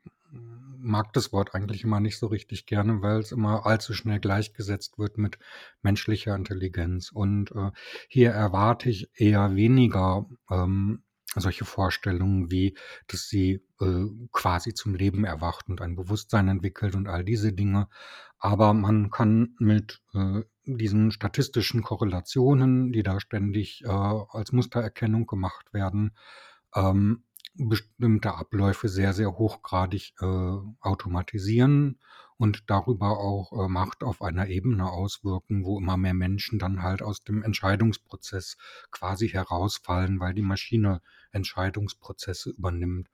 mag 0.85 1.11
das 1.13 1.33
Wort 1.33 1.55
eigentlich 1.55 1.83
immer 1.83 1.99
nicht 1.99 2.17
so 2.17 2.27
richtig 2.27 2.65
gerne, 2.65 3.01
weil 3.01 3.19
es 3.19 3.31
immer 3.31 3.65
allzu 3.65 3.93
schnell 3.93 4.19
gleichgesetzt 4.19 4.97
wird 4.97 5.17
mit 5.17 5.37
menschlicher 5.81 6.35
Intelligenz. 6.35 7.11
Und 7.11 7.51
äh, 7.51 7.71
hier 8.07 8.31
erwarte 8.31 8.89
ich 8.89 9.09
eher 9.15 9.55
weniger 9.55 10.25
ähm, 10.49 11.03
solche 11.35 11.65
Vorstellungen 11.65 12.51
wie, 12.51 12.77
dass 13.07 13.27
sie 13.27 13.61
äh, 13.81 14.05
quasi 14.31 14.73
zum 14.73 14.95
Leben 14.95 15.25
erwacht 15.25 15.67
und 15.67 15.81
ein 15.81 15.95
Bewusstsein 15.95 16.47
entwickelt 16.47 16.95
und 16.95 17.07
all 17.07 17.23
diese 17.25 17.51
Dinge. 17.51 17.87
Aber 18.37 18.73
man 18.73 19.09
kann 19.09 19.55
mit 19.59 20.01
äh, 20.13 20.41
diesen 20.65 21.11
statistischen 21.11 21.83
Korrelationen, 21.83 22.91
die 22.91 23.03
da 23.03 23.19
ständig 23.19 23.83
äh, 23.83 23.87
als 23.87 24.51
Mustererkennung 24.51 25.25
gemacht 25.25 25.73
werden, 25.73 26.11
ähm, 26.75 27.23
bestimmte 27.57 28.35
Abläufe 28.35 28.89
sehr, 28.89 29.13
sehr 29.13 29.37
hochgradig 29.37 30.13
äh, 30.21 30.25
automatisieren 30.81 31.99
und 32.37 32.69
darüber 32.69 33.19
auch 33.19 33.53
äh, 33.53 33.69
Macht 33.69 34.03
auf 34.03 34.21
einer 34.21 34.47
Ebene 34.47 34.91
auswirken, 34.91 35.63
wo 35.63 35.79
immer 35.79 35.97
mehr 35.97 36.13
Menschen 36.13 36.59
dann 36.59 36.83
halt 36.83 37.01
aus 37.01 37.23
dem 37.23 37.43
Entscheidungsprozess 37.43 38.57
quasi 38.91 39.29
herausfallen, 39.29 40.19
weil 40.19 40.33
die 40.33 40.41
Maschine 40.41 41.01
Entscheidungsprozesse 41.31 42.51
übernimmt. 42.51 43.09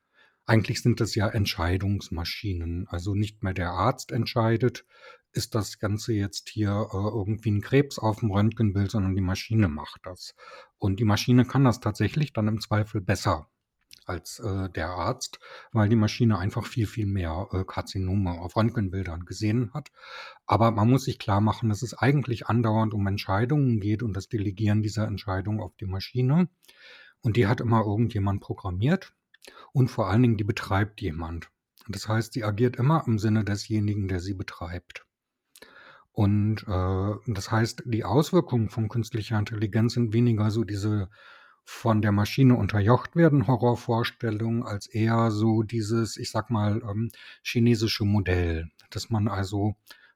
Eigentlich 0.48 0.82
sind 0.82 1.00
das 1.00 1.14
ja 1.16 1.28
Entscheidungsmaschinen. 1.28 2.88
Also 2.88 3.14
nicht 3.14 3.44
mehr 3.44 3.54
der 3.54 3.72
Arzt 3.72 4.12
entscheidet 4.12 4.86
ist 5.34 5.56
das 5.56 5.80
Ganze 5.80 6.14
jetzt 6.14 6.50
hier 6.50 6.90
äh, 6.92 6.96
irgendwie 6.96 7.52
ein 7.52 7.62
Krebs 7.62 8.00
auf 8.00 8.20
dem 8.20 8.32
Röntgenbild, 8.32 8.92
sondern 8.92 9.16
die 9.16 9.22
Maschine 9.22 9.70
macht 9.70 10.02
das. 10.04 10.36
Und 10.78 11.00
die 11.00 11.06
Maschine 11.06 11.46
kann 11.46 11.64
das 11.64 11.80
tatsächlich 11.80 12.34
dann 12.34 12.48
im 12.48 12.60
Zweifel 12.60 13.02
besser 13.02 13.48
als 14.06 14.40
äh, 14.40 14.70
der 14.70 14.90
Arzt, 14.90 15.40
weil 15.72 15.90
die 15.90 15.96
Maschine 15.96 16.40
einfach 16.40 16.66
viel, 16.66 16.88
viel 16.88 17.06
mehr 17.06 17.48
äh, 17.52 17.64
Karzinome 17.64 18.32
auf 18.42 18.56
Röntgenbildern 18.56 19.26
gesehen 19.26 19.72
hat. 19.74 19.92
Aber 20.46 20.72
man 20.72 20.90
muss 20.90 21.06
sich 21.06 21.20
klar 21.20 21.42
machen, 21.42 21.70
dass 21.70 21.82
es 21.82 21.94
eigentlich 21.94 22.48
andauernd 22.48 22.94
um 22.94 23.06
Entscheidungen 23.08 23.80
geht 23.80 24.04
und 24.04 24.16
das 24.16 24.28
Delegieren 24.28 24.82
dieser 24.82 25.08
Entscheidungen 25.08 25.62
auf 25.62 25.76
die 25.76 25.86
Maschine. 25.86 26.50
Und 27.22 27.38
die 27.38 27.48
hat 27.48 27.62
immer 27.62 27.86
irgendjemand 27.86 28.42
programmiert 28.42 29.14
und 29.74 29.90
vor 29.90 30.10
allen 30.10 30.24
Dingen 30.24 30.38
die 30.38 30.44
betreibt 30.44 31.02
jemand. 31.02 31.50
Das 31.88 32.08
heißt, 32.08 32.34
sie 32.34 32.44
agiert 32.44 32.76
immer 32.76 33.04
im 33.08 33.20
Sinne 33.20 33.44
desjenigen, 33.44 34.08
der 34.08 34.20
sie 34.20 34.34
betreibt. 34.34 35.06
Und 36.12 36.66
äh, 36.68 37.32
das 37.34 37.52
heißt, 37.52 37.84
die 37.86 38.04
Auswirkungen 38.04 38.70
von 38.70 38.90
künstlicher 38.90 39.40
Intelligenz 39.40 39.94
sind 39.94 40.14
weniger 40.14 40.52
so 40.52 40.64
diese 40.64 41.10
von 41.64 42.02
der 42.02 42.12
Maschine 42.12 42.56
unterjocht 42.56 43.16
werden 43.16 43.48
Horrorvorstellungen, 43.48 44.64
als 44.64 44.88
eher 44.88 45.32
so 45.32 45.64
dieses, 45.64 46.18
ich 46.18 46.32
sag 46.32 46.50
mal, 46.50 46.82
ähm, 46.90 47.12
chinesische 47.44 48.06
Modell, 48.06 48.70
dass 48.90 49.10
man 49.10 49.28
also 49.28 49.76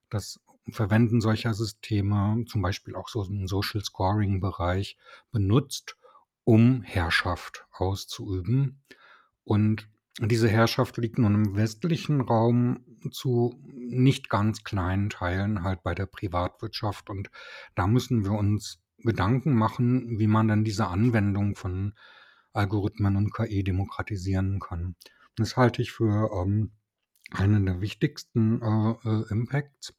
das 0.10 0.39
Verwenden 0.69 1.21
solcher 1.21 1.53
Systeme, 1.53 2.43
zum 2.47 2.62
Beispiel 2.62 2.95
auch 2.95 3.08
so 3.08 3.23
im 3.23 3.47
Social 3.47 3.84
Scoring 3.84 4.39
Bereich, 4.39 4.97
benutzt, 5.31 5.95
um 6.43 6.81
Herrschaft 6.81 7.65
auszuüben. 7.71 8.81
Und 9.43 9.88
diese 10.19 10.47
Herrschaft 10.47 10.97
liegt 10.97 11.19
nun 11.19 11.36
im 11.36 11.55
westlichen 11.55 12.21
Raum 12.21 12.84
zu 13.12 13.60
nicht 13.73 14.29
ganz 14.29 14.63
kleinen 14.63 15.10
Teilen 15.10 15.63
halt 15.63 15.84
bei 15.84 15.93
der 15.93 16.05
Privatwirtschaft. 16.05 17.10
Und 17.10 17.29
da 17.75 17.86
müssen 17.86 18.23
wir 18.23 18.31
uns 18.31 18.79
Gedanken 18.97 19.53
machen, 19.53 20.19
wie 20.19 20.27
man 20.27 20.47
dann 20.47 20.63
diese 20.63 20.88
Anwendung 20.88 21.55
von 21.55 21.93
Algorithmen 22.53 23.15
und 23.15 23.34
KI 23.34 23.63
demokratisieren 23.63 24.60
kann. 24.60 24.95
Das 25.36 25.58
halte 25.58 25.81
ich 25.81 25.91
für 25.91 26.31
ähm, 26.34 26.71
einen 27.31 27.65
der 27.65 27.81
wichtigsten 27.81 28.62
äh, 28.62 29.10
äh, 29.10 29.23
Impacts. 29.29 29.93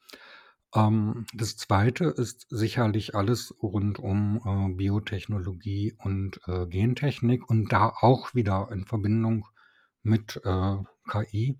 Ähm, 0.75 1.27
das 1.35 1.57
zweite 1.57 2.05
ist 2.05 2.47
sicherlich 2.51 3.15
alles 3.15 3.55
rund 3.63 3.99
um 3.99 4.41
äh, 4.45 4.75
Biotechnologie 4.75 5.95
und 5.99 6.41
äh, 6.47 6.67
Gentechnik 6.67 7.49
und 7.49 7.73
da 7.73 7.89
auch 8.01 8.35
wieder 8.35 8.69
in 8.73 8.85
Verbindung 8.85 9.47
mit 10.03 10.41
äh, 10.45 10.77
KI, 11.11 11.59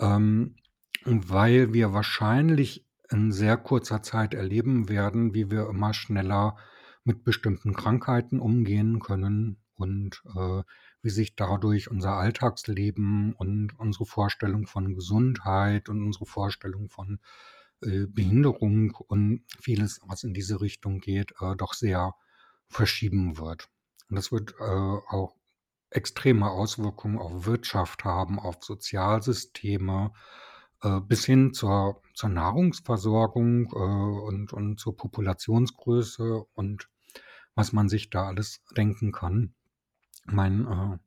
ähm, 0.00 0.56
weil 1.04 1.72
wir 1.72 1.92
wahrscheinlich 1.92 2.83
in 3.10 3.32
sehr 3.32 3.56
kurzer 3.56 4.02
Zeit 4.02 4.34
erleben 4.34 4.88
werden, 4.88 5.34
wie 5.34 5.50
wir 5.50 5.68
immer 5.68 5.94
schneller 5.94 6.56
mit 7.04 7.24
bestimmten 7.24 7.74
Krankheiten 7.74 8.40
umgehen 8.40 9.00
können 9.00 9.58
und 9.74 10.22
äh, 10.34 10.62
wie 11.02 11.10
sich 11.10 11.36
dadurch 11.36 11.90
unser 11.90 12.14
Alltagsleben 12.14 13.34
und 13.34 13.78
unsere 13.78 14.06
Vorstellung 14.06 14.66
von 14.66 14.94
Gesundheit 14.94 15.88
und 15.88 16.02
unsere 16.02 16.26
Vorstellung 16.26 16.88
von 16.88 17.20
äh, 17.82 18.06
Behinderung 18.06 18.92
und 18.92 19.44
vieles, 19.60 20.00
was 20.06 20.24
in 20.24 20.32
diese 20.32 20.60
Richtung 20.60 21.00
geht, 21.00 21.34
äh, 21.40 21.56
doch 21.56 21.74
sehr 21.74 22.14
verschieben 22.68 23.38
wird. 23.38 23.68
Und 24.08 24.16
das 24.16 24.32
wird 24.32 24.54
äh, 24.58 24.62
auch 24.62 25.36
extreme 25.90 26.50
Auswirkungen 26.50 27.18
auf 27.18 27.46
Wirtschaft 27.46 28.04
haben, 28.04 28.38
auf 28.38 28.62
Sozialsysteme, 28.62 30.12
äh, 30.84 31.00
bis 31.00 31.24
hin 31.24 31.54
zur, 31.54 32.02
zur 32.14 32.28
Nahrungsversorgung 32.28 33.72
äh, 33.72 34.28
und, 34.28 34.52
und 34.52 34.78
zur 34.78 34.96
Populationsgröße 34.96 36.44
und 36.54 36.88
was 37.54 37.72
man 37.72 37.88
sich 37.88 38.10
da 38.10 38.26
alles 38.26 38.62
denken 38.76 39.12
kann. 39.12 39.54
Mein 40.26 40.66
äh, 40.66 40.98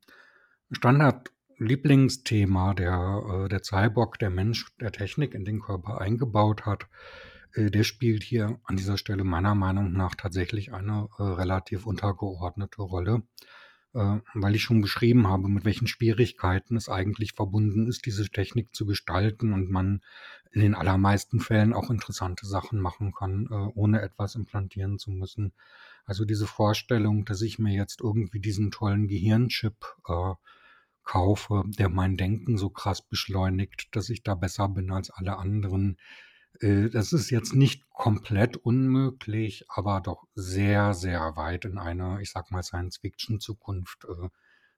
Standard-Lieblingsthema, 0.72 2.74
der, 2.74 3.44
äh, 3.44 3.48
der 3.48 3.62
Cyborg, 3.62 4.18
der 4.18 4.30
Mensch, 4.30 4.66
der 4.80 4.92
Technik 4.92 5.34
in 5.34 5.44
den 5.44 5.60
Körper 5.60 6.00
eingebaut 6.00 6.66
hat, 6.66 6.88
äh, 7.54 7.70
der 7.70 7.84
spielt 7.84 8.22
hier 8.22 8.58
an 8.64 8.76
dieser 8.76 8.98
Stelle 8.98 9.24
meiner 9.24 9.54
Meinung 9.54 9.92
nach 9.92 10.14
tatsächlich 10.14 10.72
eine 10.72 11.08
äh, 11.18 11.22
relativ 11.22 11.86
untergeordnete 11.86 12.82
Rolle 12.82 13.22
weil 13.92 14.54
ich 14.54 14.62
schon 14.62 14.82
beschrieben 14.82 15.28
habe, 15.28 15.48
mit 15.48 15.64
welchen 15.64 15.86
Schwierigkeiten 15.86 16.76
es 16.76 16.88
eigentlich 16.88 17.32
verbunden 17.32 17.86
ist, 17.86 18.06
diese 18.06 18.28
Technik 18.28 18.74
zu 18.74 18.86
gestalten 18.86 19.52
und 19.52 19.70
man 19.70 20.02
in 20.52 20.60
den 20.60 20.74
allermeisten 20.74 21.40
Fällen 21.40 21.72
auch 21.72 21.90
interessante 21.90 22.46
Sachen 22.46 22.80
machen 22.80 23.12
kann, 23.12 23.46
äh, 23.50 23.54
ohne 23.74 24.00
etwas 24.02 24.34
implantieren 24.34 24.98
zu 24.98 25.10
müssen. 25.10 25.52
Also 26.04 26.24
diese 26.24 26.46
Vorstellung, 26.46 27.24
dass 27.24 27.42
ich 27.42 27.58
mir 27.58 27.74
jetzt 27.74 28.00
irgendwie 28.00 28.40
diesen 28.40 28.70
tollen 28.70 29.08
Gehirnchip 29.08 29.96
äh, 30.06 30.34
kaufe, 31.04 31.64
der 31.66 31.88
mein 31.88 32.16
Denken 32.16 32.58
so 32.58 32.70
krass 32.70 33.02
beschleunigt, 33.02 33.88
dass 33.92 34.10
ich 34.10 34.22
da 34.22 34.34
besser 34.34 34.68
bin 34.68 34.90
als 34.90 35.10
alle 35.10 35.38
anderen, 35.38 35.96
äh, 35.96 36.27
das 36.60 37.12
ist 37.12 37.30
jetzt 37.30 37.54
nicht 37.54 37.88
komplett 37.90 38.56
unmöglich, 38.56 39.64
aber 39.68 40.00
doch 40.00 40.24
sehr, 40.34 40.94
sehr 40.94 41.36
weit 41.36 41.64
in 41.64 41.78
eine, 41.78 42.20
ich 42.20 42.30
sag 42.30 42.50
mal, 42.50 42.62
Science-Fiction-Zukunft 42.62 44.06
äh, 44.06 44.28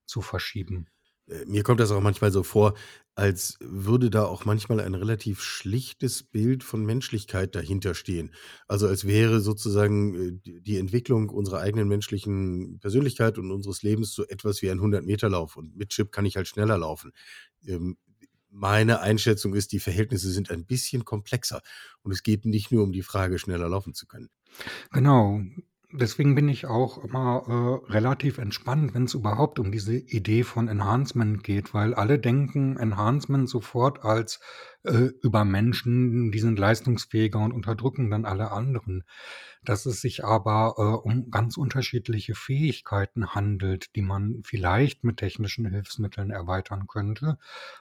zu 0.04 0.20
verschieben. 0.20 0.88
Äh, 1.26 1.44
mir 1.46 1.62
kommt 1.62 1.80
das 1.80 1.90
auch 1.90 2.00
manchmal 2.00 2.32
so 2.32 2.42
vor, 2.42 2.74
als 3.14 3.56
würde 3.60 4.10
da 4.10 4.24
auch 4.24 4.44
manchmal 4.44 4.80
ein 4.80 4.94
relativ 4.94 5.42
schlichtes 5.42 6.22
Bild 6.22 6.64
von 6.64 6.84
Menschlichkeit 6.84 7.54
dahinter 7.54 7.94
stehen. 7.94 8.32
Also 8.66 8.86
als 8.86 9.06
wäre 9.06 9.40
sozusagen 9.40 10.40
die 10.42 10.78
Entwicklung 10.78 11.28
unserer 11.28 11.60
eigenen 11.60 11.88
menschlichen 11.88 12.78
Persönlichkeit 12.80 13.38
und 13.38 13.50
unseres 13.50 13.82
Lebens 13.82 14.12
so 14.12 14.26
etwas 14.26 14.62
wie 14.62 14.70
ein 14.70 14.80
100-Meter-Lauf. 14.80 15.56
Und 15.56 15.76
mit 15.76 15.90
Chip 15.90 16.12
kann 16.12 16.24
ich 16.24 16.36
halt 16.36 16.48
schneller 16.48 16.78
laufen. 16.78 17.12
Meine 18.50 19.00
Einschätzung 19.00 19.54
ist, 19.54 19.72
die 19.72 19.80
Verhältnisse 19.80 20.30
sind 20.30 20.50
ein 20.50 20.66
bisschen 20.66 21.04
komplexer 21.04 21.62
und 22.02 22.12
es 22.12 22.22
geht 22.22 22.44
nicht 22.44 22.72
nur 22.72 22.82
um 22.82 22.92
die 22.92 23.02
Frage, 23.02 23.38
schneller 23.38 23.68
laufen 23.68 23.94
zu 23.94 24.06
können. 24.06 24.28
Genau. 24.90 25.40
Deswegen 25.92 26.36
bin 26.36 26.48
ich 26.48 26.66
auch 26.66 27.02
immer 27.02 27.42
äh, 27.88 27.92
relativ 27.92 28.38
entspannt, 28.38 28.94
wenn 28.94 29.04
es 29.04 29.14
überhaupt 29.14 29.58
um 29.58 29.72
diese 29.72 29.96
Idee 29.96 30.44
von 30.44 30.68
Enhancement 30.68 31.42
geht, 31.42 31.74
weil 31.74 31.94
alle 31.94 32.20
denken 32.20 32.76
Enhancement 32.76 33.48
sofort 33.48 34.04
als 34.04 34.38
äh, 34.84 35.10
über 35.20 35.44
Menschen, 35.44 36.30
die 36.30 36.38
sind 36.38 36.60
leistungsfähiger 36.60 37.40
und 37.40 37.50
unterdrücken 37.50 38.08
dann 38.08 38.24
alle 38.24 38.52
anderen. 38.52 39.02
Dass 39.64 39.84
es 39.84 40.00
sich 40.00 40.24
aber 40.24 40.74
äh, 40.78 41.08
um 41.08 41.28
ganz 41.32 41.56
unterschiedliche 41.56 42.36
Fähigkeiten 42.36 43.34
handelt, 43.34 43.96
die 43.96 44.02
man 44.02 44.42
vielleicht 44.44 45.02
mit 45.02 45.16
technischen 45.16 45.66
Hilfsmitteln 45.66 46.30
erweitern 46.30 46.86
könnte. 46.86 47.36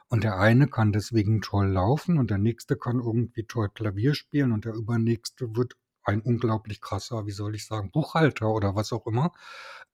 Und 0.08 0.24
der 0.24 0.40
eine 0.40 0.68
kann 0.68 0.94
deswegen 0.94 1.42
toll 1.42 1.68
laufen 1.68 2.18
und 2.18 2.32
der 2.32 2.40
nächste 2.40 2.76
kann 2.76 2.98
irgendwie 3.00 3.44
toll 3.44 3.70
Klavier 3.70 4.16
spielen 4.16 4.52
und 4.52 4.66
der 4.66 4.74
übernächste 4.74 5.56
wird 5.56 5.76
ein 6.04 6.22
unglaublich 6.22 6.82
krasser, 6.82 7.26
wie 7.26 7.32
soll 7.32 7.56
ich 7.56 7.66
sagen, 7.66 7.92
Buchhalter 7.92 8.50
oder 8.50 8.76
was 8.76 8.92
auch 8.94 9.06
immer, 9.08 9.32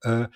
äh, 0.02 0.28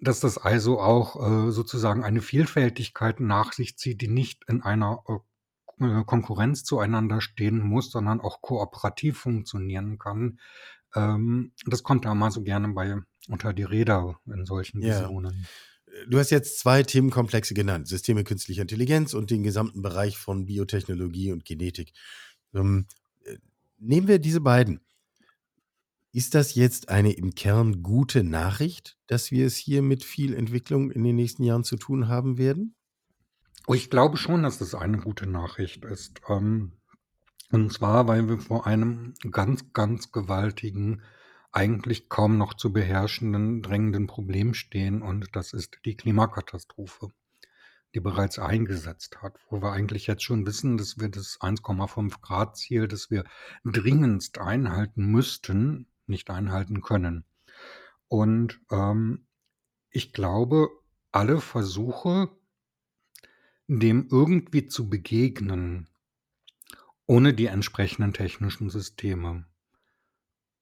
dass 0.00 0.20
das 0.20 0.38
also 0.38 0.80
auch 0.80 1.48
äh, 1.48 1.50
sozusagen 1.52 2.04
eine 2.04 2.22
Vielfältigkeit 2.22 3.20
nach 3.20 3.52
sich 3.52 3.76
zieht, 3.76 4.00
die 4.00 4.08
nicht 4.08 4.44
in 4.48 4.62
einer 4.62 5.02
äh, 5.08 6.04
Konkurrenz 6.04 6.64
zueinander 6.64 7.20
stehen 7.20 7.60
muss, 7.60 7.90
sondern 7.90 8.20
auch 8.20 8.42
kooperativ 8.42 9.18
funktionieren 9.18 9.98
kann. 9.98 10.38
Ähm, 10.94 11.52
das 11.66 11.82
kommt 11.82 12.04
da 12.04 12.14
mal 12.14 12.30
so 12.30 12.42
gerne 12.42 12.68
bei 12.68 12.96
unter 13.28 13.52
die 13.52 13.62
Räder 13.62 14.18
in 14.26 14.46
solchen 14.46 14.82
Ja. 14.82 15.00
Visionen. 15.00 15.46
Du 16.08 16.18
hast 16.18 16.30
jetzt 16.30 16.58
zwei 16.58 16.82
Themenkomplexe 16.82 17.54
genannt: 17.54 17.88
Systeme 17.88 18.24
künstlicher 18.24 18.62
Intelligenz 18.62 19.14
und 19.14 19.30
den 19.30 19.42
gesamten 19.42 19.82
Bereich 19.82 20.18
von 20.18 20.46
Biotechnologie 20.46 21.32
und 21.32 21.44
Genetik. 21.44 21.92
Ähm, 22.54 22.86
äh, 23.24 23.36
nehmen 23.78 24.08
wir 24.08 24.18
diese 24.18 24.40
beiden. 24.40 24.80
Ist 26.12 26.34
das 26.34 26.56
jetzt 26.56 26.88
eine 26.88 27.12
im 27.12 27.36
Kern 27.36 27.82
gute 27.82 28.24
Nachricht, 28.24 28.98
dass 29.06 29.30
wir 29.30 29.46
es 29.46 29.56
hier 29.56 29.80
mit 29.80 30.02
viel 30.02 30.34
Entwicklung 30.34 30.90
in 30.90 31.04
den 31.04 31.14
nächsten 31.14 31.44
Jahren 31.44 31.62
zu 31.62 31.76
tun 31.76 32.08
haben 32.08 32.36
werden? 32.36 32.74
Ich 33.68 33.90
glaube 33.90 34.16
schon, 34.16 34.42
dass 34.42 34.58
das 34.58 34.74
eine 34.74 34.98
gute 34.98 35.28
Nachricht 35.28 35.84
ist. 35.84 36.20
Ähm, 36.28 36.72
und 37.52 37.72
zwar, 37.72 38.08
weil 38.08 38.28
wir 38.28 38.38
vor 38.38 38.66
einem 38.66 39.14
ganz, 39.30 39.72
ganz 39.72 40.10
gewaltigen, 40.10 41.02
eigentlich 41.52 42.08
kaum 42.08 42.38
noch 42.38 42.54
zu 42.54 42.72
beherrschenden, 42.72 43.62
drängenden 43.62 44.08
Problem 44.08 44.54
stehen. 44.54 45.02
Und 45.02 45.28
das 45.36 45.52
ist 45.52 45.78
die 45.84 45.96
Klimakatastrophe, 45.96 47.12
die 47.94 48.00
bereits 48.00 48.40
eingesetzt 48.40 49.22
hat, 49.22 49.38
wo 49.48 49.62
wir 49.62 49.72
eigentlich 49.72 50.08
jetzt 50.08 50.24
schon 50.24 50.44
wissen, 50.44 50.76
dass 50.76 50.98
wir 50.98 51.08
das 51.08 51.40
1,5 51.40 52.20
Grad 52.20 52.56
Ziel, 52.56 52.88
das 52.88 53.10
wir 53.10 53.24
dringendst 53.64 54.38
einhalten 54.38 55.06
müssten, 55.06 55.86
nicht 56.10 56.30
einhalten 56.30 56.82
können. 56.82 57.24
Und 58.08 58.60
ähm, 58.70 59.26
ich 59.90 60.12
glaube, 60.12 60.68
alle 61.12 61.40
Versuche, 61.40 62.28
dem 63.66 64.08
irgendwie 64.10 64.66
zu 64.66 64.90
begegnen 64.90 65.88
ohne 67.10 67.34
die 67.34 67.46
entsprechenden 67.46 68.12
technischen 68.12 68.70
Systeme 68.70 69.44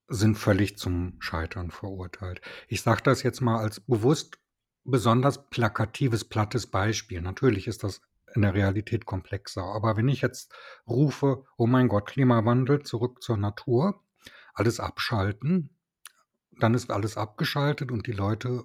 sind 0.08 0.38
völlig 0.38 0.78
zum 0.78 1.16
Scheitern 1.18 1.70
verurteilt. 1.70 2.40
Ich 2.68 2.80
sage 2.80 3.02
das 3.02 3.22
jetzt 3.22 3.42
mal 3.42 3.58
als 3.58 3.80
bewusst 3.80 4.38
besonders 4.82 5.50
plakatives, 5.50 6.24
plattes 6.24 6.66
Beispiel. 6.66 7.20
Natürlich 7.20 7.66
ist 7.66 7.84
das 7.84 8.00
in 8.34 8.40
der 8.40 8.54
Realität 8.54 9.04
komplexer. 9.04 9.62
Aber 9.62 9.98
wenn 9.98 10.08
ich 10.08 10.22
jetzt 10.22 10.54
rufe, 10.86 11.44
oh 11.58 11.66
mein 11.66 11.88
Gott, 11.88 12.06
Klimawandel, 12.06 12.82
zurück 12.82 13.22
zur 13.22 13.36
Natur, 13.36 14.02
alles 14.58 14.80
abschalten, 14.80 15.70
dann 16.58 16.74
ist 16.74 16.90
alles 16.90 17.16
abgeschaltet 17.16 17.92
und 17.92 18.06
die 18.06 18.12
Leute 18.12 18.64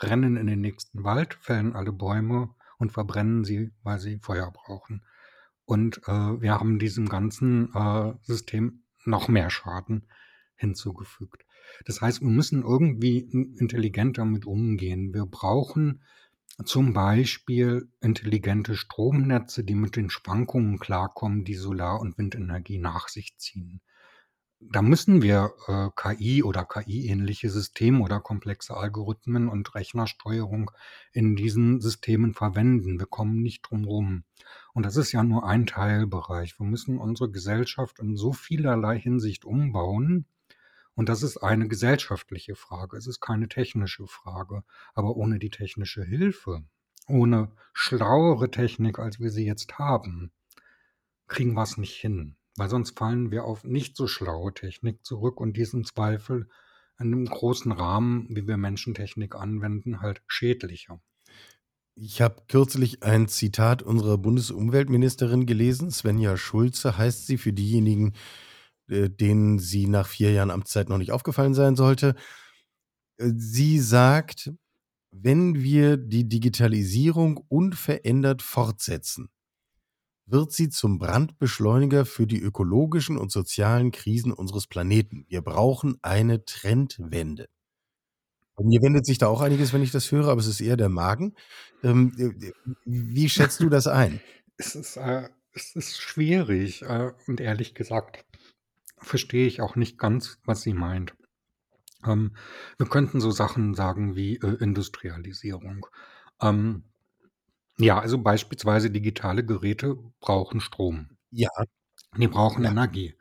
rennen 0.00 0.36
in 0.36 0.46
den 0.46 0.60
nächsten 0.60 1.04
Wald, 1.04 1.34
fällen 1.40 1.74
alle 1.74 1.92
Bäume 1.92 2.54
und 2.78 2.92
verbrennen 2.92 3.44
sie, 3.44 3.72
weil 3.82 3.98
sie 3.98 4.18
Feuer 4.18 4.50
brauchen. 4.52 5.02
Und 5.64 5.98
äh, 6.06 6.40
wir 6.40 6.52
haben 6.52 6.78
diesem 6.78 7.08
ganzen 7.08 7.74
äh, 7.74 8.12
System 8.22 8.82
noch 9.04 9.28
mehr 9.28 9.50
Schaden 9.50 10.08
hinzugefügt. 10.54 11.44
Das 11.84 12.00
heißt, 12.00 12.20
wir 12.20 12.28
müssen 12.28 12.62
irgendwie 12.62 13.18
intelligent 13.18 14.18
damit 14.18 14.46
umgehen. 14.46 15.12
Wir 15.12 15.26
brauchen 15.26 16.02
zum 16.64 16.92
Beispiel 16.92 17.90
intelligente 18.00 18.76
Stromnetze, 18.76 19.64
die 19.64 19.74
mit 19.74 19.96
den 19.96 20.08
Schwankungen 20.08 20.78
klarkommen, 20.78 21.44
die 21.44 21.54
Solar- 21.54 22.00
und 22.00 22.16
Windenergie 22.16 22.78
nach 22.78 23.08
sich 23.08 23.36
ziehen. 23.36 23.80
Da 24.60 24.82
müssen 24.82 25.22
wir 25.22 25.52
äh, 25.66 25.88
KI 25.94 26.42
oder 26.42 26.64
KI-ähnliche 26.64 27.50
Systeme 27.50 28.02
oder 28.02 28.20
komplexe 28.20 28.76
Algorithmen 28.76 29.48
und 29.48 29.74
Rechnersteuerung 29.74 30.70
in 31.12 31.36
diesen 31.36 31.80
Systemen 31.80 32.32
verwenden. 32.32 32.98
Wir 32.98 33.06
kommen 33.06 33.42
nicht 33.42 33.62
drum 33.62 33.84
rum. 33.84 34.24
Und 34.72 34.86
das 34.86 34.96
ist 34.96 35.12
ja 35.12 35.22
nur 35.22 35.46
ein 35.46 35.66
Teilbereich. 35.66 36.58
Wir 36.58 36.66
müssen 36.66 36.98
unsere 36.98 37.30
Gesellschaft 37.30 37.98
in 37.98 38.16
so 38.16 38.32
vielerlei 38.32 38.98
Hinsicht 38.98 39.44
umbauen, 39.44 40.26
und 40.96 41.10
das 41.10 41.22
ist 41.22 41.36
eine 41.36 41.68
gesellschaftliche 41.68 42.56
Frage. 42.56 42.96
Es 42.96 43.06
ist 43.06 43.20
keine 43.20 43.48
technische 43.48 44.06
Frage. 44.06 44.64
Aber 44.94 45.16
ohne 45.16 45.38
die 45.38 45.50
technische 45.50 46.02
Hilfe, 46.02 46.64
ohne 47.06 47.52
schlauere 47.74 48.50
Technik, 48.50 48.98
als 48.98 49.20
wir 49.20 49.30
sie 49.30 49.44
jetzt 49.44 49.78
haben, 49.78 50.32
kriegen 51.28 51.52
wir 51.52 51.62
es 51.62 51.76
nicht 51.76 51.96
hin. 51.96 52.36
Weil 52.56 52.70
sonst 52.70 52.98
fallen 52.98 53.30
wir 53.30 53.44
auf 53.44 53.64
nicht 53.64 53.96
so 53.96 54.06
schlaue 54.06 54.52
Technik 54.54 55.04
zurück 55.04 55.40
und 55.40 55.56
diesen 55.56 55.84
Zweifel 55.84 56.48
in 56.98 57.12
einem 57.12 57.26
großen 57.26 57.72
Rahmen, 57.72 58.26
wie 58.30 58.46
wir 58.46 58.56
Menschentechnik 58.56 59.34
anwenden, 59.34 60.00
halt 60.00 60.22
schädlicher. 60.26 61.00
Ich 61.94 62.20
habe 62.20 62.42
kürzlich 62.48 63.02
ein 63.02 63.28
Zitat 63.28 63.82
unserer 63.82 64.18
Bundesumweltministerin 64.18 65.46
gelesen. 65.46 65.90
Svenja 65.90 66.36
Schulze 66.36 66.98
heißt 66.98 67.26
sie 67.26 67.38
für 67.38 67.52
diejenigen, 67.52 68.12
äh, 68.88 69.08
denen 69.08 69.58
sie 69.58 69.86
nach 69.86 70.06
vier 70.06 70.32
Jahren 70.32 70.50
Amtszeit 70.50 70.88
noch 70.88 70.98
nicht 70.98 71.12
aufgefallen 71.12 71.54
sein 71.54 71.76
sollte. 71.76 72.14
Äh, 73.18 73.32
sie 73.36 73.78
sagt, 73.78 74.52
wenn 75.10 75.62
wir 75.62 75.96
die 75.96 76.28
Digitalisierung 76.28 77.38
unverändert 77.48 78.42
fortsetzen, 78.42 79.30
wird 80.26 80.52
sie 80.52 80.68
zum 80.68 80.98
Brandbeschleuniger 80.98 82.04
für 82.04 82.26
die 82.26 82.40
ökologischen 82.40 83.16
und 83.16 83.30
sozialen 83.30 83.92
Krisen 83.92 84.32
unseres 84.32 84.66
Planeten. 84.66 85.24
Wir 85.28 85.42
brauchen 85.42 85.98
eine 86.02 86.44
Trendwende. 86.44 87.48
Bei 88.56 88.64
mir 88.64 88.80
wendet 88.82 89.06
sich 89.06 89.18
da 89.18 89.28
auch 89.28 89.40
einiges, 89.40 89.72
wenn 89.72 89.82
ich 89.82 89.92
das 89.92 90.10
höre, 90.10 90.28
aber 90.28 90.40
es 90.40 90.46
ist 90.46 90.60
eher 90.60 90.76
der 90.76 90.88
Magen. 90.88 91.34
Ähm, 91.82 92.12
äh, 92.18 92.52
wie 92.84 93.28
schätzt 93.28 93.60
du 93.60 93.68
das 93.68 93.86
ein? 93.86 94.20
es, 94.56 94.74
ist, 94.74 94.96
äh, 94.96 95.28
es 95.52 95.76
ist 95.76 96.00
schwierig 96.00 96.82
äh, 96.82 97.12
und 97.26 97.40
ehrlich 97.40 97.74
gesagt 97.74 98.24
verstehe 98.98 99.46
ich 99.46 99.60
auch 99.60 99.76
nicht 99.76 99.98
ganz, 99.98 100.38
was 100.44 100.62
sie 100.62 100.72
meint. 100.72 101.14
Ähm, 102.04 102.34
wir 102.78 102.86
könnten 102.86 103.20
so 103.20 103.30
Sachen 103.30 103.74
sagen 103.74 104.16
wie 104.16 104.36
äh, 104.36 104.56
Industrialisierung. 104.62 105.86
Ähm, 106.40 106.84
ja, 107.78 107.98
also 107.98 108.18
beispielsweise 108.18 108.90
digitale 108.90 109.44
Geräte 109.44 109.96
brauchen 110.20 110.60
Strom. 110.60 111.10
Ja. 111.30 111.50
Die 112.16 112.28
brauchen 112.28 112.64
ja. 112.64 112.70
Energie. 112.70 113.14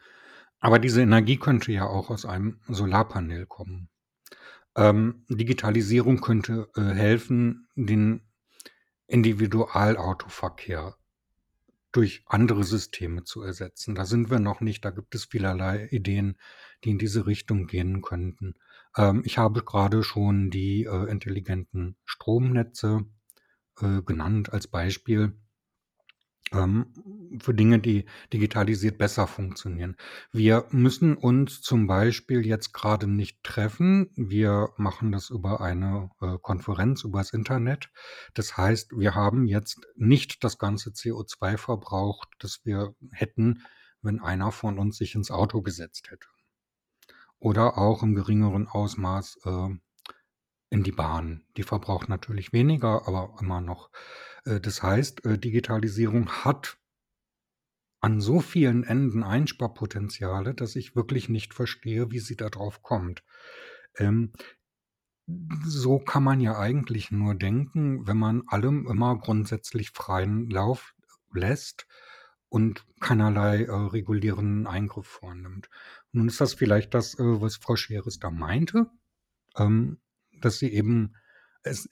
Aber 0.59 0.79
diese 0.79 1.01
Energie 1.01 1.37
könnte 1.37 1.71
ja 1.71 1.85
auch 1.87 2.09
aus 2.09 2.25
einem 2.25 2.59
Solarpanel 2.67 3.45
kommen. 3.45 3.89
Ähm, 4.75 5.25
Digitalisierung 5.29 6.21
könnte 6.21 6.69
äh, 6.75 6.81
helfen, 6.81 7.67
den 7.75 8.21
Individualautoverkehr 9.07 10.95
durch 11.91 12.23
andere 12.25 12.63
Systeme 12.63 13.23
zu 13.23 13.41
ersetzen. 13.41 13.95
Da 13.95 14.05
sind 14.05 14.29
wir 14.29 14.39
noch 14.39 14.59
nicht. 14.59 14.83
Da 14.83 14.89
gibt 14.89 15.15
es 15.15 15.25
vielerlei 15.25 15.87
Ideen, 15.91 16.37
die 16.83 16.91
in 16.91 16.97
diese 16.97 17.25
Richtung 17.25 17.67
gehen 17.67 18.01
könnten. 18.01 18.55
Ähm, 18.97 19.21
ich 19.25 19.37
habe 19.37 19.63
gerade 19.63 20.03
schon 20.03 20.49
die 20.49 20.83
äh, 20.83 21.09
intelligenten 21.09 21.95
Stromnetze 22.03 23.05
äh, 23.81 24.01
genannt 24.01 24.53
als 24.53 24.67
Beispiel 24.67 25.33
ähm, 26.51 26.93
für 27.41 27.53
Dinge, 27.53 27.79
die 27.79 28.05
digitalisiert 28.31 28.97
besser 28.97 29.27
funktionieren. 29.27 29.95
Wir 30.31 30.65
müssen 30.71 31.15
uns 31.17 31.61
zum 31.61 31.87
Beispiel 31.87 32.45
jetzt 32.45 32.73
gerade 32.73 33.07
nicht 33.07 33.43
treffen. 33.43 34.11
Wir 34.15 34.69
machen 34.77 35.11
das 35.11 35.29
über 35.29 35.61
eine 35.61 36.11
äh, 36.21 36.37
Konferenz, 36.41 37.03
übers 37.03 37.33
Internet. 37.33 37.89
Das 38.33 38.57
heißt, 38.57 38.91
wir 38.97 39.15
haben 39.15 39.47
jetzt 39.47 39.81
nicht 39.95 40.43
das 40.43 40.57
ganze 40.57 40.91
CO2 40.91 41.57
verbraucht, 41.57 42.29
das 42.39 42.61
wir 42.63 42.95
hätten, 43.11 43.63
wenn 44.01 44.19
einer 44.21 44.51
von 44.51 44.77
uns 44.77 44.97
sich 44.97 45.15
ins 45.15 45.31
Auto 45.31 45.61
gesetzt 45.61 46.11
hätte. 46.11 46.27
Oder 47.39 47.77
auch 47.77 48.03
im 48.03 48.15
geringeren 48.15 48.67
Ausmaß 48.67 49.39
äh, 49.45 49.69
in 50.75 50.83
die 50.83 50.91
Bahn. 50.91 51.45
Die 51.55 51.63
verbraucht 51.63 52.09
natürlich 52.09 52.51
weniger, 52.51 53.07
aber 53.07 53.37
immer 53.39 53.61
noch. 53.61 53.89
Äh, 54.43 54.59
das 54.59 54.83
heißt, 54.83 55.25
äh, 55.25 55.37
Digitalisierung 55.37 56.29
hat 56.29 56.77
an 58.01 58.19
so 58.19 58.41
vielen 58.41 58.83
Enden 58.83 59.23
Einsparpotenziale, 59.23 60.53
dass 60.53 60.75
ich 60.75 60.95
wirklich 60.95 61.29
nicht 61.29 61.53
verstehe, 61.53 62.11
wie 62.11 62.19
sie 62.19 62.35
darauf 62.35 62.83
kommt. 62.83 63.23
Ähm, 63.95 64.33
so 65.65 65.97
kann 65.97 66.23
man 66.23 66.41
ja 66.41 66.59
eigentlich 66.59 67.09
nur 67.09 67.35
denken, 67.35 68.05
wenn 68.05 68.17
man 68.17 68.43
allem 68.47 68.85
immer 68.85 69.17
grundsätzlich 69.17 69.91
freien 69.91 70.49
Lauf 70.49 70.93
lässt 71.33 71.87
und 72.49 72.85
keinerlei 72.99 73.63
äh, 73.63 73.71
regulierenden 73.71 74.67
Eingriff 74.67 75.07
vornimmt. 75.07 75.69
Nun 76.11 76.27
ist 76.27 76.41
das 76.41 76.53
vielleicht 76.53 76.93
das, 76.93 77.17
äh, 77.17 77.41
was 77.41 77.55
Frau 77.55 77.77
Scheres 77.77 78.19
da 78.19 78.29
meinte, 78.29 78.91
ähm, 79.57 79.99
dass 80.41 80.59
sie 80.59 80.73
eben 80.73 81.13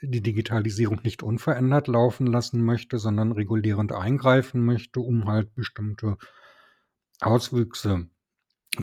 die 0.02 0.22
Digitalisierung 0.22 1.02
nicht 1.04 1.24
unverändert 1.24 1.88
laufen 1.88 2.28
lassen 2.28 2.64
möchte, 2.64 3.00
sondern 3.00 3.32
regulierend 3.32 3.92
eingreifen 3.92 4.64
möchte, 4.64 5.00
um 5.00 5.26
halt 5.28 5.56
bestimmte 5.56 6.18
Auswüchse 7.22 8.08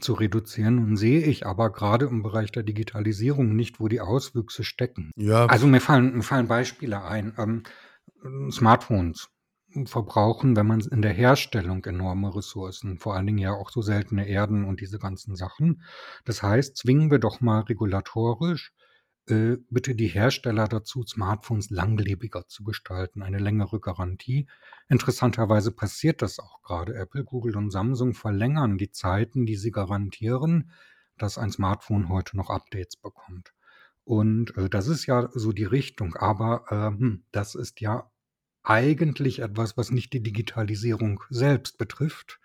zu 0.00 0.14
reduzieren. 0.14 0.76
Nun 0.76 0.96
sehe 0.96 1.22
ich 1.22 1.46
aber 1.46 1.70
gerade 1.72 2.06
im 2.06 2.22
Bereich 2.22 2.52
der 2.52 2.62
Digitalisierung 2.62 3.54
nicht, 3.54 3.80
wo 3.80 3.88
die 3.88 4.00
Auswüchse 4.00 4.64
stecken. 4.64 5.12
Ja. 5.16 5.46
Also 5.46 5.66
mir 5.66 5.80
fallen, 5.80 6.16
mir 6.16 6.22
fallen 6.22 6.48
Beispiele 6.48 7.02
ein. 7.02 7.34
Ähm, 7.38 7.62
Smartphones 8.50 9.28
verbrauchen, 9.84 10.56
wenn 10.56 10.66
man 10.66 10.80
in 10.80 11.02
der 11.02 11.12
Herstellung 11.12 11.84
enorme 11.84 12.34
Ressourcen, 12.34 12.98
vor 12.98 13.14
allen 13.14 13.26
Dingen 13.26 13.38
ja 13.38 13.52
auch 13.52 13.70
so 13.70 13.82
seltene 13.82 14.26
Erden 14.28 14.64
und 14.64 14.80
diese 14.80 14.98
ganzen 14.98 15.36
Sachen. 15.36 15.82
Das 16.24 16.42
heißt, 16.42 16.76
zwingen 16.76 17.10
wir 17.10 17.18
doch 17.18 17.40
mal 17.40 17.60
regulatorisch 17.60 18.72
bitte 19.30 19.94
die 19.94 20.08
Hersteller 20.08 20.68
dazu, 20.68 21.04
Smartphones 21.04 21.70
langlebiger 21.70 22.46
zu 22.48 22.64
gestalten, 22.64 23.22
eine 23.22 23.38
längere 23.38 23.80
Garantie. 23.80 24.46
Interessanterweise 24.88 25.72
passiert 25.72 26.22
das 26.22 26.38
auch 26.38 26.62
gerade. 26.62 26.94
Apple, 26.94 27.24
Google 27.24 27.56
und 27.56 27.70
Samsung 27.70 28.14
verlängern 28.14 28.78
die 28.78 28.90
Zeiten, 28.90 29.46
die 29.46 29.56
sie 29.56 29.70
garantieren, 29.70 30.70
dass 31.18 31.38
ein 31.38 31.50
Smartphone 31.50 32.08
heute 32.08 32.36
noch 32.36 32.50
Updates 32.50 32.96
bekommt. 32.96 33.52
Und 34.04 34.56
äh, 34.56 34.68
das 34.68 34.88
ist 34.88 35.06
ja 35.06 35.28
so 35.32 35.52
die 35.52 35.64
Richtung. 35.64 36.16
Aber 36.16 36.64
äh, 36.98 37.18
das 37.32 37.54
ist 37.54 37.80
ja 37.80 38.10
eigentlich 38.62 39.40
etwas, 39.40 39.76
was 39.76 39.90
nicht 39.90 40.12
die 40.12 40.22
Digitalisierung 40.22 41.22
selbst 41.30 41.78
betrifft, 41.78 42.40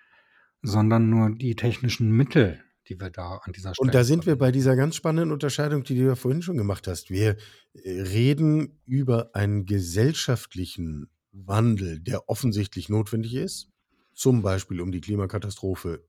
sondern 0.62 1.10
nur 1.10 1.32
die 1.32 1.56
technischen 1.56 2.12
Mittel, 2.12 2.65
die 2.88 3.00
wir 3.00 3.10
da 3.10 3.38
an 3.44 3.54
dieser 3.54 3.74
Stelle 3.74 3.88
Und 3.88 3.96
da 3.96 4.04
sind 4.04 4.26
wir 4.26 4.38
bei 4.38 4.52
dieser 4.52 4.76
ganz 4.76 4.96
spannenden 4.96 5.32
Unterscheidung, 5.32 5.84
die 5.84 5.96
du 5.96 6.06
ja 6.06 6.16
vorhin 6.16 6.42
schon 6.42 6.58
gemacht 6.58 6.88
hast. 6.88 7.10
Wir 7.10 7.38
äh, 7.74 8.02
reden 8.02 8.80
über 8.86 9.32
einen 9.36 9.66
gesellschaftlichen 9.66 11.10
Wandel, 11.32 12.00
der 12.00 12.30
offensichtlich 12.30 12.90
notwendig 12.90 13.36
ist, 13.36 13.70
zum 14.14 14.42
Beispiel 14.42 14.82
um 14.82 14.92
die 14.92 15.02
Klimakatastrophe 15.02 16.08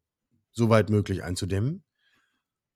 so 0.52 0.68
weit 0.68 0.90
möglich 0.90 1.24
einzudämmen. 1.24 1.82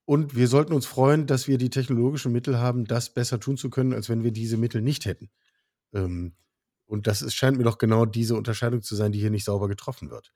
Und 0.05 0.35
wir 0.35 0.49
sollten 0.49 0.73
uns 0.73 0.87
freuen, 0.87 1.27
dass 1.27 1.47
wir 1.47 1.57
die 1.57 1.71
technologischen 1.71 2.33
Mittel 2.33 2.59
haben, 2.59 2.85
das 2.85 3.15
besser 3.15 3.39
tun 3.39 3.57
zu 3.57 3.71
können, 3.71 3.93
als 3.93 4.09
wenn 4.09 4.25
wir 4.25 4.33
diese 4.33 4.57
Mittel 4.57 4.83
nicht 4.83 5.05
hätten. 5.05 5.31
Ähm, 5.95 6.35
und 6.87 7.07
das 7.07 7.23
ist, 7.23 7.35
scheint 7.35 7.57
mir 7.57 7.63
doch 7.63 7.79
genau 7.79 8.05
diese 8.05 8.35
Unterscheidung 8.35 8.83
zu 8.83 8.97
sein, 8.97 9.13
die 9.13 9.21
hier 9.21 9.31
nicht 9.31 9.45
sauber 9.45 9.69
getroffen 9.69 10.11
wird. 10.11 10.33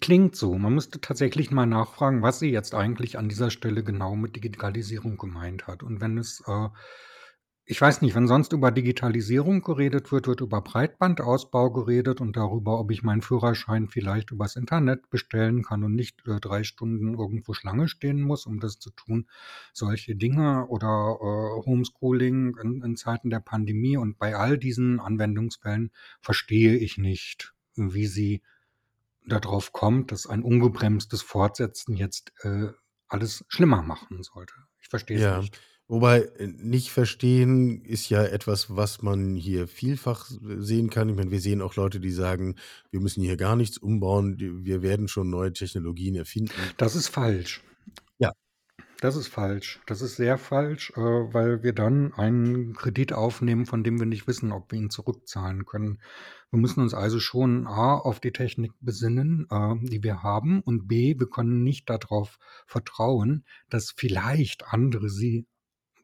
Klingt 0.00 0.36
so. 0.36 0.56
Man 0.58 0.74
müsste 0.74 1.00
tatsächlich 1.00 1.50
mal 1.50 1.66
nachfragen, 1.66 2.22
was 2.22 2.38
sie 2.38 2.50
jetzt 2.50 2.74
eigentlich 2.74 3.18
an 3.18 3.28
dieser 3.28 3.50
Stelle 3.50 3.82
genau 3.82 4.14
mit 4.14 4.36
Digitalisierung 4.36 5.16
gemeint 5.18 5.66
hat. 5.66 5.82
Und 5.82 6.00
wenn 6.00 6.18
es, 6.18 6.42
äh 6.46 6.68
ich 7.66 7.80
weiß 7.80 8.02
nicht, 8.02 8.16
wenn 8.16 8.26
sonst 8.26 8.52
über 8.52 8.72
Digitalisierung 8.72 9.62
geredet 9.62 10.10
wird, 10.10 10.26
wird 10.26 10.40
über 10.40 10.60
Breitbandausbau 10.60 11.70
geredet 11.70 12.20
und 12.20 12.36
darüber, 12.36 12.80
ob 12.80 12.90
ich 12.90 13.04
meinen 13.04 13.22
Führerschein 13.22 13.86
vielleicht 13.88 14.32
übers 14.32 14.56
Internet 14.56 15.08
bestellen 15.10 15.62
kann 15.62 15.84
und 15.84 15.94
nicht, 15.94 16.26
äh, 16.26 16.40
3 16.40 16.64
Stunden 16.64 17.14
irgendwo 17.14 17.54
Schlange 17.54 17.86
stehen 17.88 18.22
muss, 18.22 18.46
um 18.46 18.58
das 18.58 18.80
zu 18.80 18.90
tun. 18.90 19.28
Solche 19.72 20.16
Dinge 20.16 20.66
oder, 20.66 21.18
äh, 21.20 21.66
Homeschooling 21.66 22.56
in 22.62 22.82
in 22.82 22.96
Zeiten 22.96 23.30
der 23.30 23.40
Pandemie 23.40 23.96
und 23.96 24.18
bei 24.18 24.34
all 24.36 24.58
diesen 24.58 24.98
Anwendungsfällen 24.98 25.92
verstehe 26.20 26.76
ich 26.76 26.98
nicht, 26.98 27.54
wie 27.76 28.06
sie 28.06 28.42
darauf 29.30 29.72
kommt, 29.72 30.12
dass 30.12 30.26
ein 30.26 30.42
ungebremstes 30.42 31.22
Fortsetzen 31.22 31.96
jetzt, 31.96 32.32
äh, 32.42 32.68
alles 33.08 33.44
schlimmer 33.48 33.82
machen 33.82 34.22
sollte. 34.22 34.54
Ich 34.80 34.88
verstehe 34.88 35.16
es 35.16 35.28
Ja, 35.28 35.30
nicht. 35.30 35.64
wobei, 35.88 36.20
äh, 36.38 36.46
nicht 36.46 36.90
verstehen 36.92 37.82
ist 37.84 38.08
ja 38.10 38.22
etwas, 38.24 38.76
was 38.76 39.02
man 39.02 39.34
hier 39.34 39.66
vielfach 39.66 40.30
sehen 40.58 40.88
kann. 40.90 41.08
Ich 41.08 41.16
meine, 41.16 41.30
wir 41.32 41.40
sehen 41.40 41.62
auch 41.62 41.74
Leute, 41.74 41.98
die 42.00 42.10
sagen: 42.12 42.56
„Wir 42.90 43.00
müssen 43.00 43.22
hier 43.22 43.36
gar 43.36 43.56
nichts 43.56 43.76
umbauen, 43.78 44.36
wir 44.64 44.82
werden 44.82 45.08
schon 45.08 45.30
neue 45.30 45.52
Technologien 45.52 46.14
erfinden.“ 46.14 46.74
Das 46.76 46.94
ist 46.96 47.08
falsch. 47.08 47.62
Das 49.00 49.16
ist 49.16 49.28
falsch. 49.28 49.80
Das 49.86 50.02
ist 50.02 50.16
sehr 50.16 50.36
falsch, 50.36 50.92
äh, 50.94 51.00
weil 51.00 51.62
wir 51.62 51.72
dann 51.72 52.12
einen 52.12 52.74
Kredit 52.74 53.14
aufnehmen, 53.14 53.64
von 53.64 53.82
dem 53.82 53.98
wir 53.98 54.04
nicht 54.04 54.26
wissen, 54.26 54.52
ob 54.52 54.70
wir 54.70 54.78
ihn 54.78 54.90
zurückzahlen 54.90 55.64
können. 55.64 56.02
Wir 56.50 56.58
müssen 56.58 56.80
uns 56.80 56.92
also 56.92 57.18
schon 57.18 57.66
A 57.66 57.94
auf 57.94 58.20
die 58.20 58.32
Technik 58.32 58.72
besinnen, 58.80 59.46
äh, 59.50 59.74
die 59.80 60.02
wir 60.02 60.22
haben 60.22 60.60
und 60.60 60.86
B, 60.86 61.18
wir 61.18 61.30
können 61.30 61.62
nicht 61.62 61.88
darauf 61.88 62.38
vertrauen, 62.66 63.46
dass 63.70 63.90
vielleicht 63.90 64.70
andere 64.70 65.08
sie 65.08 65.46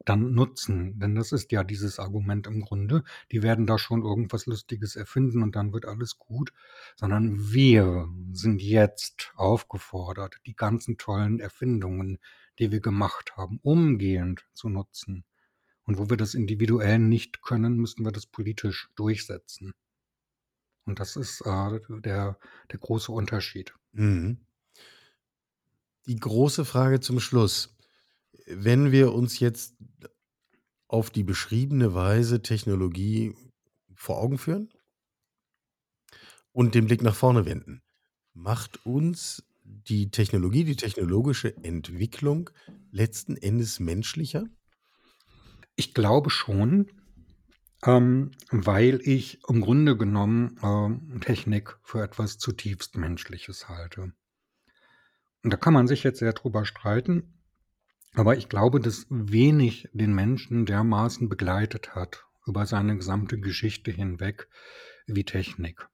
dann 0.05 0.33
nutzen. 0.33 0.97
Denn 0.99 1.13
das 1.13 1.31
ist 1.31 1.51
ja 1.51 1.63
dieses 1.63 1.99
Argument 1.99 2.47
im 2.47 2.61
Grunde. 2.61 3.03
Die 3.31 3.43
werden 3.43 3.67
da 3.67 3.77
schon 3.77 4.01
irgendwas 4.01 4.45
Lustiges 4.47 4.95
erfinden 4.95 5.43
und 5.43 5.55
dann 5.55 5.73
wird 5.73 5.85
alles 5.85 6.17
gut. 6.17 6.51
Sondern 6.95 7.51
wir 7.51 8.07
sind 8.31 8.61
jetzt 8.61 9.33
aufgefordert, 9.35 10.37
die 10.45 10.55
ganzen 10.55 10.97
tollen 10.97 11.39
Erfindungen, 11.39 12.19
die 12.59 12.71
wir 12.71 12.79
gemacht 12.79 13.37
haben, 13.37 13.59
umgehend 13.63 14.45
zu 14.53 14.69
nutzen. 14.69 15.25
Und 15.83 15.97
wo 15.97 16.09
wir 16.09 16.17
das 16.17 16.33
individuell 16.33 16.99
nicht 16.99 17.41
können, 17.41 17.77
müssen 17.77 18.03
wir 18.03 18.11
das 18.11 18.25
politisch 18.25 18.89
durchsetzen. 18.95 19.73
Und 20.85 20.99
das 20.99 21.15
ist, 21.15 21.41
äh, 21.41 21.79
der 22.01 22.39
der 22.71 22.79
große 22.79 23.11
Unterschied. 23.11 23.73
Mhm. 23.91 24.39
Die 26.07 26.15
große 26.15 26.65
Frage 26.65 26.99
zum 26.99 27.19
Schluss. 27.19 27.75
Wenn 28.45 28.91
wir 28.91 29.13
uns 29.13 29.39
jetzt 29.39 29.75
auf 30.87 31.09
die 31.09 31.23
beschriebene 31.23 31.93
Weise 31.93 32.41
Technologie 32.41 33.35
vor 33.93 34.17
Augen 34.17 34.37
führen 34.37 34.69
und 36.53 36.75
den 36.75 36.87
Blick 36.87 37.01
nach 37.01 37.15
vorne 37.15 37.45
wenden, 37.45 37.81
macht 38.33 38.85
uns 38.85 39.43
die 39.67 40.09
Technologie, 40.09 40.63
die 40.63 40.75
technologische 40.75 41.55
Entwicklung 41.63 42.49
letzten 42.91 43.35
Endes 43.35 43.79
menschlicher? 43.79 44.45
Ich 45.75 45.93
glaube 45.93 46.29
schon, 46.29 46.87
ähm, 47.85 48.31
weil 48.49 48.99
ich 49.03 49.39
im 49.47 49.61
Grunde 49.61 49.97
genommen, 49.97 50.57
ähm, 50.63 51.19
Technik 51.21 51.77
für 51.83 52.01
etwas 52.01 52.37
zutiefst 52.37 52.97
Menschliches 52.97 53.69
halte. 53.69 54.13
Und 55.43 55.53
da 55.53 55.57
kann 55.57 55.73
man 55.73 55.87
sich 55.87 56.03
jetzt 56.03 56.19
sehr 56.19 56.33
drüber 56.33 56.65
streiten, 56.65 57.37
aber 58.15 58.35
ich 58.35 58.49
glaube, 58.49 58.79
dass 58.79 59.05
wenig 59.09 59.89
den 59.93 60.13
Menschen 60.13 60.65
dermaßen 60.65 61.29
begleitet 61.29 61.93
hat 61.93 62.25
über 62.47 62.65
seine 62.65 62.95
gesamte 62.95 63.39
Geschichte 63.39 63.91
hinweg 63.91 64.47
wie 65.05 65.23
Technik. 65.23 65.87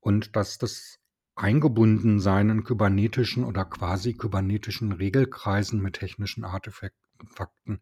Und 0.00 0.36
dass 0.36 0.58
das 0.58 1.00
Eingebundensein 1.38 2.50
in 2.50 2.64
kybernetischen 2.64 3.44
oder 3.44 3.64
quasi 3.64 4.14
kybernetischen 4.14 4.92
Regelkreisen 4.92 5.80
mit 5.80 5.94
technischen 5.94 6.44
Artefakten, 6.44 7.80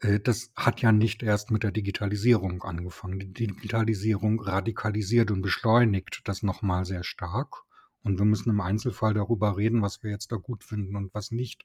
äh, 0.00 0.20
das 0.20 0.52
hat 0.56 0.80
ja 0.82 0.92
nicht 0.92 1.22
erst 1.22 1.50
mit 1.50 1.62
der 1.62 1.72
Digitalisierung 1.72 2.62
angefangen. 2.62 3.18
Die 3.18 3.32
Digitalisierung 3.32 4.40
radikalisiert 4.40 5.30
und 5.30 5.42
beschleunigt 5.42 6.22
das 6.24 6.42
noch 6.42 6.62
mal 6.62 6.84
sehr 6.84 7.04
stark. 7.04 7.62
Und 8.02 8.18
wir 8.18 8.26
müssen 8.26 8.50
im 8.50 8.60
Einzelfall 8.60 9.14
darüber 9.14 9.56
reden, 9.56 9.80
was 9.80 10.02
wir 10.02 10.10
jetzt 10.10 10.30
da 10.30 10.36
gut 10.36 10.62
finden 10.62 10.94
und 10.94 11.14
was 11.14 11.30
nicht. 11.30 11.64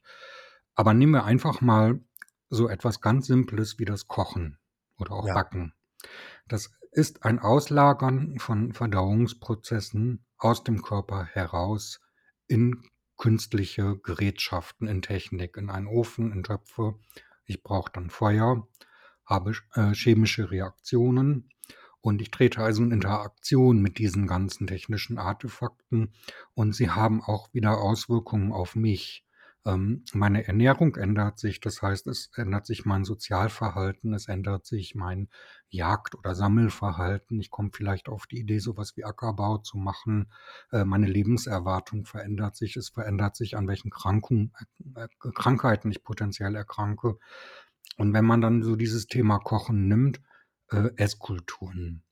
Aber 0.74 0.94
nehmen 0.94 1.12
wir 1.12 1.24
einfach 1.24 1.60
mal 1.60 2.00
so 2.48 2.68
etwas 2.68 3.00
ganz 3.00 3.26
Simples 3.26 3.78
wie 3.78 3.84
das 3.84 4.08
Kochen 4.08 4.58
oder 4.98 5.12
auch 5.12 5.26
Ja. 5.26 5.34
Backen. 5.34 5.74
Das 6.48 6.70
ist 6.92 7.24
ein 7.24 7.38
Auslagern 7.38 8.38
von 8.38 8.72
Verdauungsprozessen 8.72 10.24
aus 10.40 10.64
dem 10.64 10.82
Körper 10.82 11.24
heraus 11.24 12.00
in 12.46 12.82
künstliche 13.16 13.98
Gerätschaften, 13.98 14.88
in 14.88 15.02
Technik, 15.02 15.56
in 15.56 15.70
einen 15.70 15.86
Ofen, 15.86 16.32
in 16.32 16.42
Töpfe. 16.42 16.94
Ich 17.44 17.62
brauche 17.62 17.92
dann 17.92 18.10
Feuer, 18.10 18.66
habe 19.26 19.52
äh, 19.74 19.92
chemische 19.92 20.50
Reaktionen 20.50 21.50
und 22.00 22.22
ich 22.22 22.30
trete 22.30 22.62
also 22.62 22.82
in 22.82 22.92
Interaktion 22.92 23.82
mit 23.82 23.98
diesen 23.98 24.26
ganzen 24.26 24.66
technischen 24.66 25.18
Artefakten 25.18 26.14
und 26.54 26.74
sie 26.74 26.90
haben 26.90 27.22
auch 27.22 27.52
wieder 27.52 27.78
Auswirkungen 27.78 28.52
auf 28.52 28.74
mich. 28.74 29.26
Ähm, 29.66 30.04
meine 30.14 30.46
Ernährung 30.46 30.96
ändert 30.96 31.38
sich, 31.38 31.60
das 31.60 31.82
heißt, 31.82 32.06
es 32.06 32.30
ändert 32.34 32.66
sich 32.66 32.86
mein 32.86 33.04
Sozialverhalten, 33.04 34.14
es 34.14 34.26
ändert 34.26 34.66
sich 34.66 34.94
mein 34.94 35.28
Jagd 35.68 36.14
oder 36.14 36.34
Sammelverhalten. 36.34 37.38
Ich 37.40 37.50
komme 37.50 37.70
vielleicht 37.72 38.08
auf 38.08 38.26
die 38.26 38.38
Idee, 38.38 38.58
so 38.58 38.76
was 38.76 38.96
wie 38.96 39.04
Ackerbau 39.04 39.58
zu 39.58 39.76
machen. 39.76 40.32
Äh, 40.72 40.84
meine 40.84 41.06
Lebenserwartung 41.06 42.06
verändert 42.06 42.56
sich. 42.56 42.76
Es 42.76 42.88
verändert 42.88 43.36
sich, 43.36 43.56
an 43.56 43.68
welchen 43.68 43.90
Krankung 43.90 44.52
äh, 44.96 45.08
Krankheiten 45.34 45.90
ich 45.90 46.04
potenziell 46.04 46.54
erkranke. 46.54 47.18
Und 47.98 48.14
wenn 48.14 48.24
man 48.24 48.40
dann 48.40 48.62
so 48.62 48.76
dieses 48.76 49.06
Thema 49.06 49.38
Kochen 49.38 49.88
nimmt, 49.88 50.20
äh, 50.70 50.90
Esskulturen. 50.96 52.02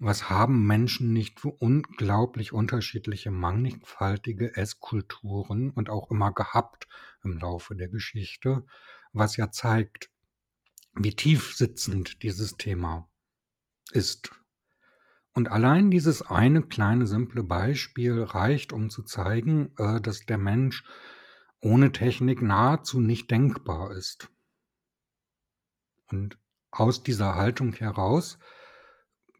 Was 0.00 0.30
haben 0.30 0.64
Menschen 0.66 1.12
nicht 1.12 1.40
für 1.40 1.50
unglaublich 1.50 2.52
unterschiedliche, 2.52 3.32
mannigfaltige 3.32 4.56
Esskulturen 4.56 5.70
und 5.70 5.90
auch 5.90 6.10
immer 6.10 6.32
gehabt 6.32 6.86
im 7.24 7.38
Laufe 7.38 7.74
der 7.74 7.88
Geschichte, 7.88 8.64
was 9.12 9.36
ja 9.36 9.50
zeigt, 9.50 10.10
wie 10.94 11.14
tiefsitzend 11.14 12.22
dieses 12.22 12.56
Thema 12.56 13.08
ist. 13.90 14.30
Und 15.32 15.50
allein 15.50 15.90
dieses 15.90 16.22
eine 16.22 16.62
kleine, 16.62 17.06
simple 17.06 17.42
Beispiel 17.42 18.22
reicht, 18.22 18.72
um 18.72 18.90
zu 18.90 19.02
zeigen, 19.02 19.72
äh, 19.78 20.00
dass 20.00 20.26
der 20.26 20.38
Mensch 20.38 20.84
ohne 21.60 21.92
Technik 21.92 22.40
nahezu 22.42 23.00
nicht 23.00 23.30
denkbar 23.30 23.92
ist. 23.92 24.30
Und 26.06 26.38
aus 26.70 27.02
dieser 27.02 27.34
Haltung 27.34 27.72
heraus 27.72 28.38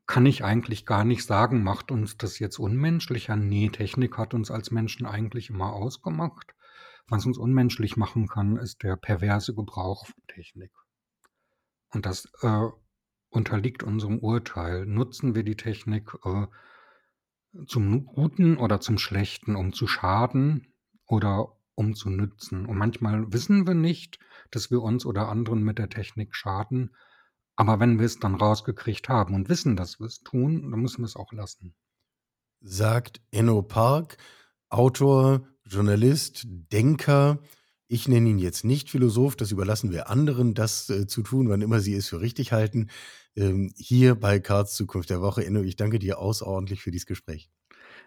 kann 0.09 0.27
ich 0.27 0.43
eigentlich 0.43 0.87
gar 0.87 1.05
nicht 1.05 1.25
sagen, 1.25 1.63
macht 1.63 1.93
uns 1.93 2.17
das 2.17 2.39
jetzt 2.41 2.59
unmenschlicher? 2.59 3.37
Ne, 3.37 3.71
Technik 3.71 4.17
hat 4.17 4.35
uns 4.35 4.51
als 4.51 4.71
Menschen 4.71 5.07
eigentlich 5.07 5.51
immer 5.51 5.75
ausgemacht. 5.75 6.55
Was 7.09 7.27
uns 7.27 7.39
unmenschlich 7.39 7.97
machen 7.97 8.27
kann, 8.27 8.57
ist 8.57 8.83
der 8.83 8.97
perverse 8.97 9.55
Gebrauch 9.55 10.07
von 10.07 10.23
Technik. 10.27 10.73
Und 11.91 12.07
das, 12.07 12.27
äh, 12.41 12.69
unterliegt 13.31 13.83
unserem 13.83 14.19
Urteil. 14.19 14.87
Nutzen 14.87 15.35
wir 15.35 15.43
die 15.43 15.57
Technik, 15.57 16.17
äh, 16.25 16.47
zum 17.67 18.07
Guten 18.07 18.57
oder 18.57 18.81
zum 18.81 18.99
Schlechten, 18.99 19.57
um 19.57 19.75
zu 19.75 19.87
schaden 19.87 20.73
oder 21.07 21.57
um 21.75 21.95
zu 21.95 22.09
nützen? 22.09 22.65
Und 22.65 22.79
manchmal 22.79 23.31
wissen 23.31 23.67
wir 23.67 23.75
nicht, 23.75 24.19
dass 24.51 24.71
wir 24.71 24.83
uns 24.83 25.05
oder 25.05 25.29
anderen 25.29 25.63
mit 25.63 25.79
der 25.79 25.91
Technik 25.91 26.35
schaden, 26.35 26.95
aber 27.59 27.81
wenn 27.81 27.99
wir 27.99 28.07
es 28.07 28.21
dann 28.21 28.37
rausgekriegt 28.37 29.09
haben 29.09 29.35
und 29.35 29.49
wissen, 29.49 29.75
dass 29.75 29.99
wir 29.99 30.07
es 30.07 30.21
tun, 30.21 30.71
dann 30.71 30.81
müssen 30.81 30.99
wir 30.99 31.07
es 31.07 31.17
auch 31.17 31.33
lassen. 31.33 31.75
Sagt 32.61 33.21
Enno 33.33 33.63
Park, 33.63 34.17
Autor, 34.69 35.49
Journalist, 35.65 36.47
Denker. 36.47 37.41
Ich 37.89 38.07
nenne 38.07 38.29
ihn 38.29 38.39
jetzt 38.39 38.65
nicht 38.65 38.91
Philosoph, 38.91 39.35
das 39.35 39.51
überlassen 39.51 39.91
wir 39.91 40.09
anderen, 40.09 40.55
das 40.55 40.89
äh, 40.89 41.09
zu 41.09 41.23
tun, 41.23 41.49
wann 41.49 41.61
immer 41.61 41.81
sie 41.81 41.95
es 41.95 42.09
für 42.09 42.21
richtig 42.21 42.53
halten. 42.53 42.91
Ähm, 43.35 43.73
hier 43.77 44.15
bei 44.15 44.39
Karls 44.39 44.75
Zukunft 44.77 45.11
der 45.11 45.21
Woche. 45.21 45.45
Enno, 45.45 45.63
ich 45.63 45.75
danke 45.75 45.99
dir 45.99 46.21
außerordentlich 46.21 46.81
für 46.81 46.93
dieses 46.93 47.07
Gespräch. 47.07 47.51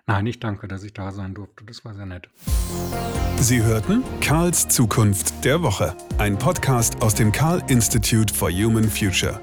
Nein, 0.08 0.26
ich 0.26 0.40
danke, 0.40 0.68
dass 0.68 0.84
ich 0.84 0.94
da 0.94 1.12
sein 1.12 1.34
durfte. 1.34 1.64
Das 1.66 1.86
war 1.86 1.94
sehr 1.94 2.06
nett. 2.06 2.30
Sie 3.38 3.64
hörten 3.64 4.04
Karls 4.20 4.68
Zukunft 4.68 5.46
der 5.46 5.62
Woche, 5.64 5.96
ein 6.18 6.38
Podcast 6.38 7.02
aus 7.02 7.16
dem 7.16 7.32
Karl 7.32 7.64
Institute 7.68 8.34
for 8.34 8.52
Human 8.52 8.90
Future. 8.90 9.40